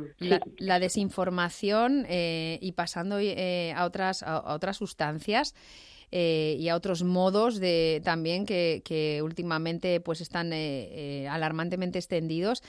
[0.59, 5.55] la, desinformación y pasando a otras a otras sustancias
[6.11, 11.99] eh, y a otros modos de también que, que últimamente pues están eh, eh, alarmantemente
[11.99, 12.63] extendidos.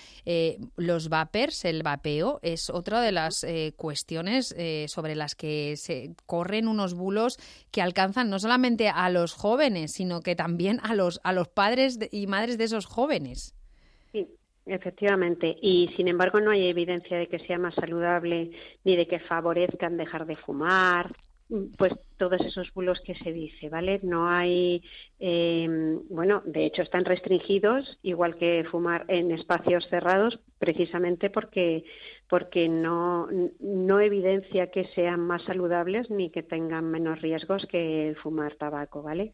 [0.75, 4.55] los vapers, el vapeo, es otra de las cuestiones
[4.87, 7.37] sobre las que se corren unos bulos
[7.71, 11.99] que alcanzan no solamente a los jóvenes, sino que también a los, a los padres
[12.11, 13.55] y madres de esos jóvenes.
[14.11, 14.27] Sí,
[14.65, 18.51] Efectivamente, y sin embargo no hay evidencia de que sea más saludable
[18.83, 21.11] ni de que favorezcan dejar de fumar,
[21.77, 23.99] pues todos esos bulos que se dice, ¿vale?
[24.03, 24.83] No hay,
[25.19, 31.83] em, bueno, de hecho están restringidos, igual que fumar en espacios cerrados, precisamente porque
[32.27, 33.27] porque no,
[33.59, 39.33] no evidencia que sean más saludables ni que tengan menos riesgos que fumar tabaco, ¿vale?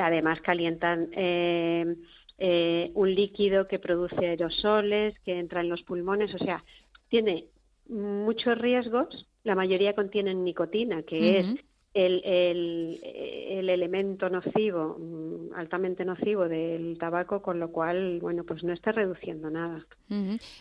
[0.00, 1.96] Además calientan em,
[2.38, 6.62] eh, un líquido que produce aerosoles, que entra en los pulmones, o sea,
[7.08, 7.46] tiene
[7.88, 11.46] muchos riesgos, la mayoría contienen nicotina, que es
[11.94, 18.72] el, el, elemento nocivo, mm, altamente nocivo del tabaco, con lo cual, bueno, pues no
[18.72, 19.86] está reduciendo nada.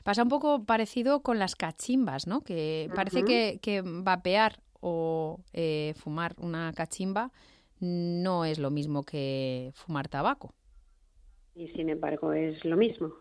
[0.03, 2.41] Pasa un poco parecido con las cachimbas, ¿no?
[2.41, 7.31] Que parece que, que, vapear o eh, fumar una cachimba
[7.79, 10.53] no es lo mismo que fumar tabaco
[11.57, 13.13] y sin embargo es lo mismo.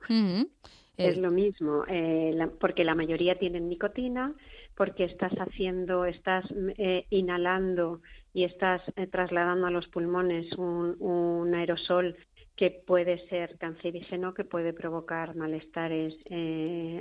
[0.96, 4.34] Es lo mismo, eh, porque la mayoría tienen nicotina,
[4.74, 6.44] porque estás haciendo, estás
[6.78, 8.00] eh, inhalando
[8.32, 12.16] y estás eh, trasladando a los pulmones un, aerosol
[12.54, 16.14] que puede ser cancerígeno, que puede provocar malestares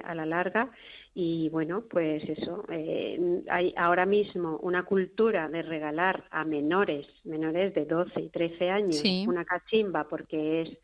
[0.03, 0.69] a la larga.
[1.13, 2.65] Y bueno, pues eso,
[3.49, 9.01] hay ahora mismo una cultura de regalar a menores, menores de 12 y 13 años,
[9.27, 10.77] una cachimba porque es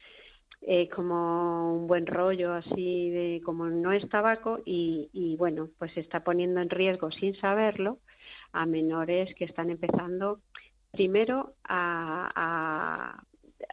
[0.63, 5.91] eh, como un buen rollo así de como no es tabaco y, y bueno pues
[5.93, 7.97] se está poniendo en riesgo sin saberlo
[8.51, 10.39] a menores que están empezando
[10.91, 13.23] primero a,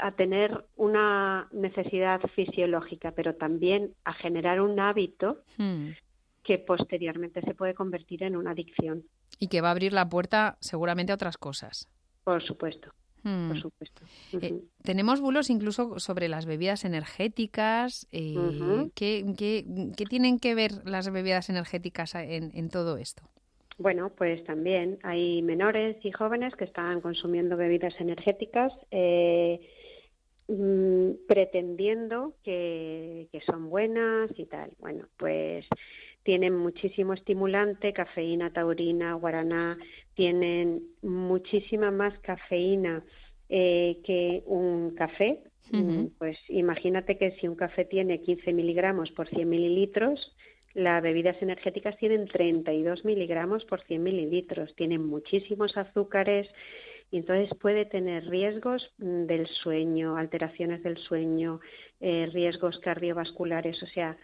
[0.01, 5.89] a, tener una necesidad fisiológica pero también a generar un hábito hmm.
[6.43, 9.05] que posteriormente se puede convertir en una adicción.
[9.39, 11.87] Y que va a abrir la puerta seguramente a otras cosas.
[12.25, 12.93] Por supuesto
[13.23, 13.61] por hmm.
[13.61, 14.03] supuesto.
[14.41, 18.07] Eh, tenemos bulos incluso sobre las bebidas energéticas.
[18.13, 23.23] Eh, ¿qué, qué, tienen que ver las bebidas energéticas en, en, todo esto?
[23.79, 29.61] Bueno, pues también hay menores y jóvenes que están consumiendo bebidas energéticas eh,
[30.49, 34.71] mm, pretendiendo que, que son buenas y tal.
[34.79, 35.67] Bueno, pues
[36.29, 39.79] tienen muchísimo estimulante, cafeína, taurina, guaraná,
[40.13, 43.03] tienen muchísima más cafeína
[43.49, 45.41] eh, que un café.
[45.73, 50.37] Mm, pues imagínate que si un café tiene 15 miligramos por 100 mililitros,
[50.75, 56.47] las bebidas energéticas tienen 32 miligramos por 100 mililitros, tienen muchísimos azúcares
[57.11, 61.61] y entonces puede tener riesgos mm, del sueño, alteraciones del sueño,
[62.01, 64.19] eh, riesgos cardiovasculares, o sea,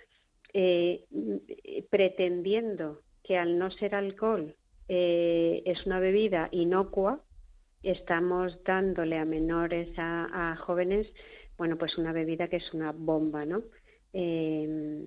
[0.55, 1.05] eh,
[1.91, 4.55] pretendiendo que al no ser alcohol
[4.89, 7.21] eh, es una bebida inocua,
[7.83, 11.09] estamos dándole a menores, a, jóvenes,
[11.59, 13.63] bueno, pues una bebida que es una bomba, ¿no?
[14.13, 15.05] Eh,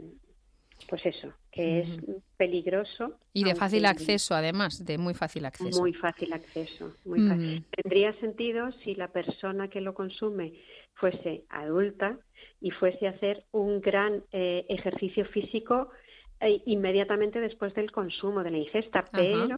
[0.90, 1.90] pues eso, que es
[2.38, 3.18] peligroso.
[3.34, 5.80] Y de fácil acceso, además, de muy fácil acceso.
[5.80, 6.94] Muy fácil acceso.
[7.06, 7.66] Muy fácil.
[7.72, 10.54] Tendría sentido si la persona que lo consume
[11.00, 12.18] fuese adulta
[12.62, 15.90] y fuese a hacer un gran eh, ejercicio físico
[16.40, 19.58] eh, inmediatamente después del consumo de la ingesta, pero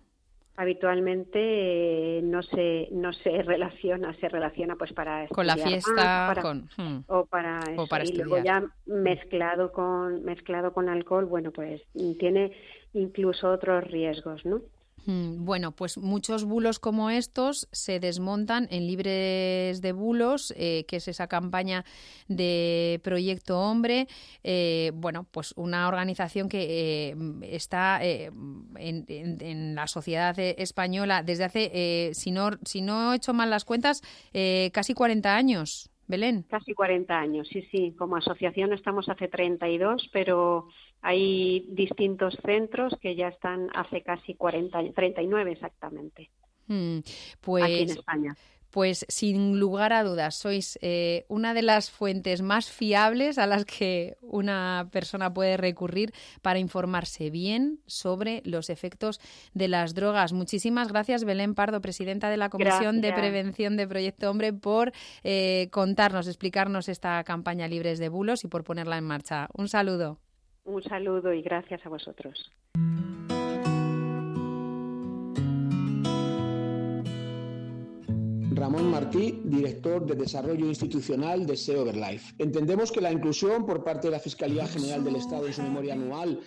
[0.56, 6.70] habitualmente eh, no se no se relaciona se relaciona pues para con la fiesta con,
[6.76, 7.06] hmm.
[7.08, 7.62] o para,
[8.04, 11.82] y luego ya mezclado con mezclado con alcohol bueno pues
[12.20, 12.52] tiene
[12.92, 14.60] incluso otros riesgos no
[15.06, 21.08] bueno, pues muchos bulos como estos se desmontan en Libres de Bulos, eh, que es
[21.08, 21.86] esa campaña
[22.28, 24.08] de Proyecto Hombre.
[24.43, 32.32] Eh, bueno, pues una organización que eh, está en, la sociedad española desde hace, si,
[32.32, 34.02] no, si no he hecho mal las cuentas,
[34.72, 35.89] casi 40 años.
[36.10, 36.43] Belén.
[36.50, 37.93] Casi 40 años, sí, sí.
[37.95, 40.68] Como asociación estamos hace 32, pero
[41.02, 46.30] hay distintos centros que ya están hace casi 40, 39 exactamente.
[47.41, 48.36] Pues, aquí en España.
[48.70, 53.66] Pues sin lugar a dudas, sois eh, una de las fuentes más fiables a las
[53.66, 59.20] que una persona puede recurrir para informarse bien sobre los efectos
[59.56, 60.34] de las drogas.
[60.34, 64.91] Muchísimas gracias, Belén Pardo, presidenta de la Comisión de Prevención de Proyecto Hombre, por
[65.24, 69.47] eh, contarnos, explicarnos esta campaña Libres de Bulos y por ponerla en marcha.
[69.58, 70.20] Un saludo.
[70.70, 72.51] Un saludo y gracias a vosotros.
[78.51, 82.36] Ramón Martí, director de Desarrollo Institucional de SEO Overlife.
[82.38, 85.93] Entendemos que la inclusión por parte de la Fiscalía General del Estado en su memoria
[85.93, 86.39] anual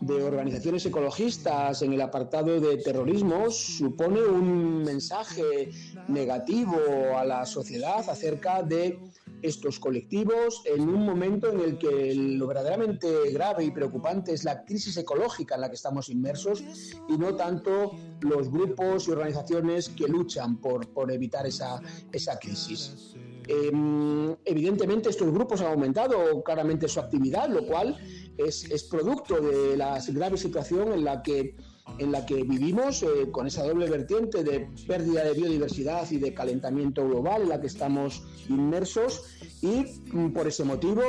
[0.00, 5.70] de organizaciones ecologistas en el apartado de terrorismo supone un mensaje
[6.08, 6.78] negativo
[7.14, 8.98] a la sociedad acerca de
[9.42, 14.64] estos colectivos en un momento en el que lo verdaderamente grave y preocupante es la
[14.64, 16.64] crisis ecológica en la que estamos inmersos
[17.08, 21.80] y no tanto los grupos y organizaciones que luchan por, por evitar esa,
[22.12, 23.14] esa crisis.
[23.48, 27.96] Em, evidentemente estos grupos han aumentado claramente su actividad, lo cual
[28.36, 31.54] es, es producto de la grave situación en la que
[31.98, 36.34] en la que vivimos eh, con esa doble vertiente de pérdida de biodiversidad y de
[36.34, 39.22] calentamiento global en la que estamos inmersos
[39.62, 41.02] y mm, por ese motivo,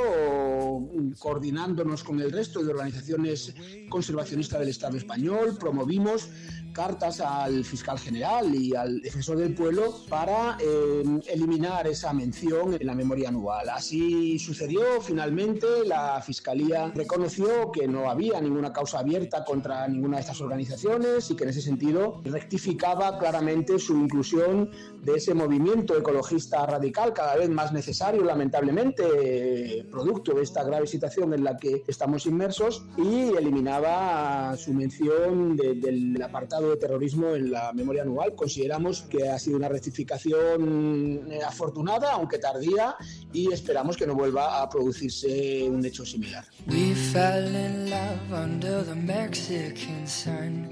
[1.18, 3.54] coordinándonos con el resto de organizaciones
[3.88, 6.28] conservacionistas del Estado español, promovimos
[6.72, 12.86] cartas al fiscal general y al defensor del pueblo para eh, eliminar esa mención en
[12.86, 13.68] la memoria anual.
[13.68, 15.00] Así sucedió.
[15.00, 21.30] Finalmente, la fiscalía reconoció que no había ninguna causa abierta contra ninguna de estas organizaciones
[21.30, 24.70] y que en ese sentido rectificaba claramente su inclusión
[25.02, 31.32] de ese movimiento ecologista radical cada vez más necesario, lamentablemente, producto de esta grave situación
[31.34, 37.72] en la que estamos inmersos y eliminaba su mención del apartado de terrorismo en la
[37.72, 38.34] memoria anual.
[38.34, 42.96] Consideramos que ha sido una rectificación eh, afortunada, aunque tardía,
[43.32, 46.44] y esperamos que no vuelva a producirse un hecho similar.
[46.66, 50.68] We fell in love under the Mexican sun,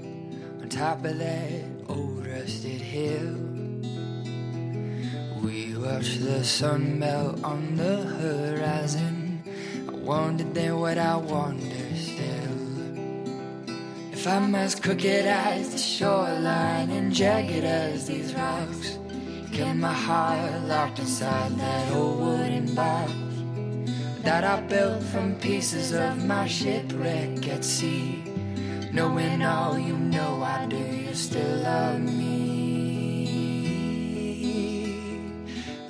[0.61, 3.35] on top of that old rusted hill.
[5.43, 9.41] We watched the sun melt on the horizon.
[9.87, 11.17] I wondered then what I.
[11.17, 11.76] If
[14.27, 18.99] I'm as crooked as the shoreline and jagged as these rocks,
[19.51, 23.13] get my heart locked inside that old wooden box
[24.23, 28.21] that I built from pieces of my shipwreck at sea.
[28.91, 33.37] Knowing all you know I do, you still love me.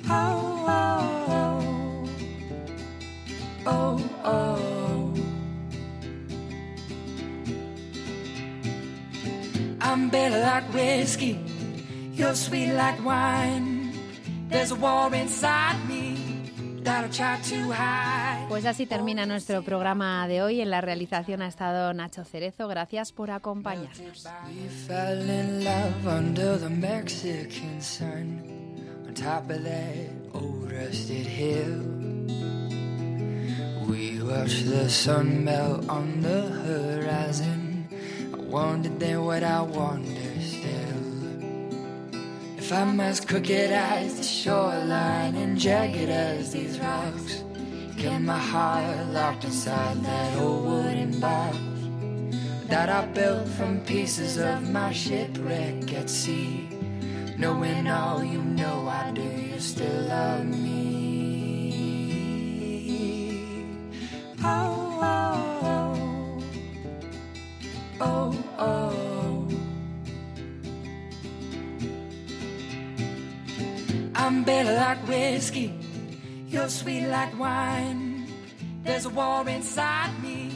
[0.08, 2.08] Oh, oh,
[3.66, 4.57] oh, oh, oh.
[10.08, 11.38] I'm bitter like whiskey,
[12.14, 13.92] you're sweet like wine.
[14.48, 18.48] There's a war inside me that I try to hide.
[18.48, 20.62] Pues así termina nuestro programa de hoy.
[20.62, 22.68] En la realización ha estado Nacho Cerezo.
[22.68, 24.26] Gracias por acompañarnos.
[33.86, 37.67] We watched the sun melt on the horizon.
[38.48, 40.88] Wondered then what I wonder still.
[42.56, 47.44] If I'm as crooked as the shoreline and jagged as these rocks,
[47.96, 51.56] get my heart locked inside that old wooden box
[52.68, 56.68] that I built from pieces of my shipwreck at sea.
[57.38, 60.88] Knowing all you know I do, you still love me.
[64.42, 65.87] Oh, oh, oh,
[68.00, 69.48] oh, oh.
[74.14, 75.72] I'm bitter like whiskey,
[76.48, 78.26] you're sweet like wine.
[78.84, 80.50] There's a war inside me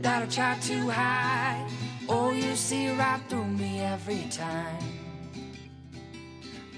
[0.00, 1.68] that I try to hide.
[2.08, 4.82] Oh, you see right through me every time.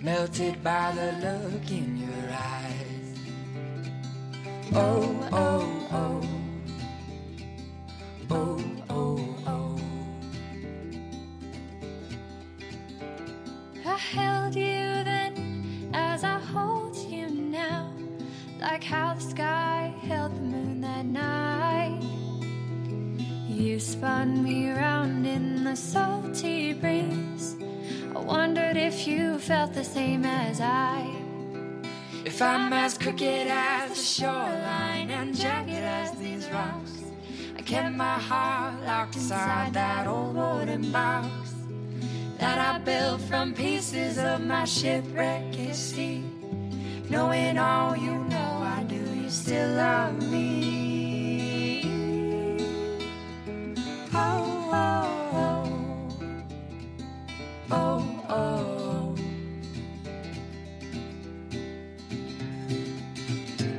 [0.01, 3.19] Melted by the look in your eyes.
[4.75, 6.29] Oh, oh, oh.
[8.31, 8.74] Oh, oh,
[14.13, 17.93] held you then as I hold you now,
[18.61, 22.03] like how the sky held the moon that night.
[23.49, 27.57] You spun me round in the salty breeze.
[28.15, 31.11] I wondered if you felt the same as I.
[32.25, 37.05] If I'm as crooked as the shoreline and jagged as these rocks,
[37.57, 41.44] I kept my heart locked inside that old wooden box
[42.45, 46.23] that I built from pieces of my shipwrecked sea.
[47.09, 50.51] Knowing all you know I do, you still love me.
[54.13, 55.09] Oh, oh,
[57.71, 59.17] oh, oh, oh.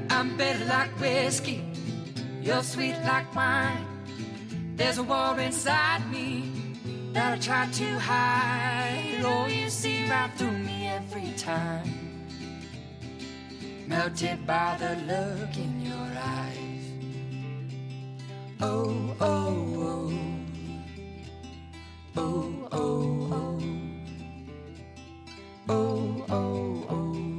[0.09, 1.61] I'm bitter like whiskey,
[2.41, 3.85] you're sweet like wine.
[4.75, 6.64] There's a war inside me
[7.15, 9.21] that I try to hide.
[9.23, 11.87] Oh, you see right through me every time.
[13.87, 16.91] Melted by the look in your eyes.
[18.59, 19.31] Oh, oh,
[19.77, 20.11] oh.
[22.17, 23.61] Oh, oh, oh.
[25.69, 27.34] Oh, oh, oh.